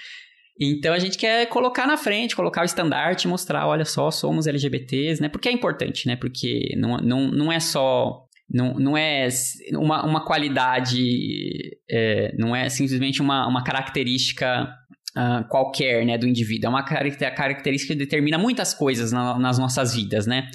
[0.59, 5.21] Então a gente quer colocar na frente, colocar o estandarte, mostrar, olha só, somos LGBTs,
[5.21, 5.29] né?
[5.29, 6.15] Porque é importante, né?
[6.15, 8.23] Porque não, não, não é só.
[8.47, 9.27] Não, não é
[9.73, 14.71] uma, uma qualidade, é, não é simplesmente uma, uma característica
[15.15, 16.67] ah, qualquer né, do indivíduo.
[16.67, 20.49] É uma caracter- característica que determina muitas coisas na- nas nossas vidas, né?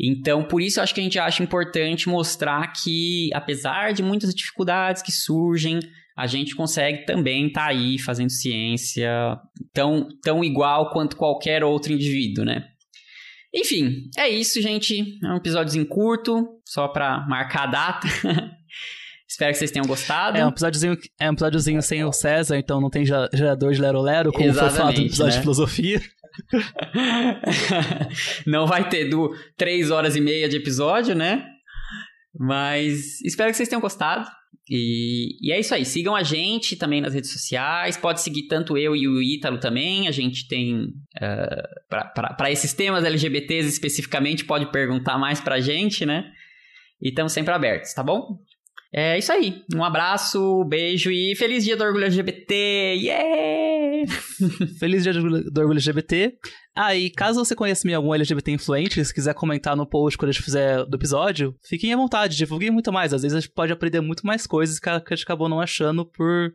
[0.00, 4.32] Então, por isso eu acho que a gente acha importante mostrar que, apesar de muitas
[4.32, 5.80] dificuldades que surgem,
[6.16, 9.10] a gente consegue também estar aí fazendo ciência
[9.72, 12.64] tão, tão igual quanto qualquer outro indivíduo, né?
[13.54, 15.18] Enfim, é isso, gente.
[15.24, 18.06] É um episódiozinho curto, só pra marcar a data.
[19.28, 20.38] Espero que vocês tenham gostado.
[20.38, 23.80] É um episódiozinho, é um episódiozinho sem o César, então não tem gera- gerador de
[23.80, 25.36] Lero Lero, como foi falado no Exatamente, episódio né?
[25.36, 26.00] de filosofia.
[28.46, 31.44] Não vai ter do 3 horas e meia de episódio, né?
[32.38, 34.28] Mas espero que vocês tenham gostado.
[34.70, 35.84] E, e é isso aí.
[35.84, 37.96] Sigam a gente também nas redes sociais.
[37.96, 40.06] Pode seguir tanto eu e o Ítalo também.
[40.06, 40.84] A gente tem.
[41.16, 46.30] Uh, para esses temas LGBTs especificamente, pode perguntar mais pra gente, né?
[47.00, 48.38] E estamos sempre abertos, tá bom?
[48.92, 49.62] É isso aí.
[49.74, 52.54] Um abraço, beijo e feliz dia do orgulho LGBT!
[52.96, 53.88] Yeah!
[54.80, 56.32] Feliz dia do orgulho LGBT.
[56.74, 60.32] Ah, e caso você conheça algum LGBT influente, se quiser comentar no post quando a
[60.32, 63.12] gente fizer do episódio, fiquem à vontade, divulguem muito mais.
[63.12, 66.06] Às vezes a gente pode aprender muito mais coisas que a gente acabou não achando
[66.06, 66.52] por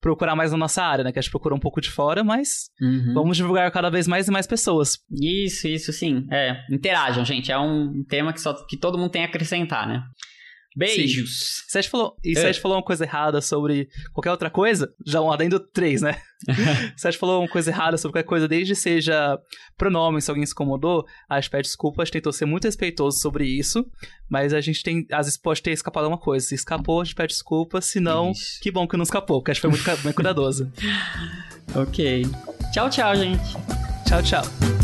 [0.00, 1.10] procurar mais na nossa área, né?
[1.10, 3.14] Que a gente procura um pouco de fora, mas uhum.
[3.14, 4.98] vamos divulgar cada vez mais e mais pessoas.
[5.10, 6.26] Isso, isso sim.
[6.30, 7.50] É, interajam, gente.
[7.50, 10.02] É um tema que, só, que todo mundo tem a acrescentar, né?
[10.74, 11.64] Beijos.
[11.68, 14.50] Se a gente falou, e se a gente falou uma coisa errada sobre qualquer outra
[14.50, 16.20] coisa, já um adendo 3, né?
[16.96, 19.38] se a gente falou uma coisa errada sobre qualquer coisa, desde seja
[19.76, 23.18] pronome, se alguém se incomodou, a gente pede desculpa, a gente tentou ser muito respeitoso
[23.20, 23.86] sobre isso,
[24.28, 26.44] mas a gente tem, às vezes pode ter escapado alguma coisa.
[26.44, 28.60] Se escapou, a gente pede desculpa, se não, Ixi.
[28.60, 30.70] que bom que não escapou, porque a gente foi muito bem cuidadoso.
[31.74, 32.26] ok.
[32.72, 33.54] Tchau, tchau, gente.
[34.06, 34.83] Tchau, tchau.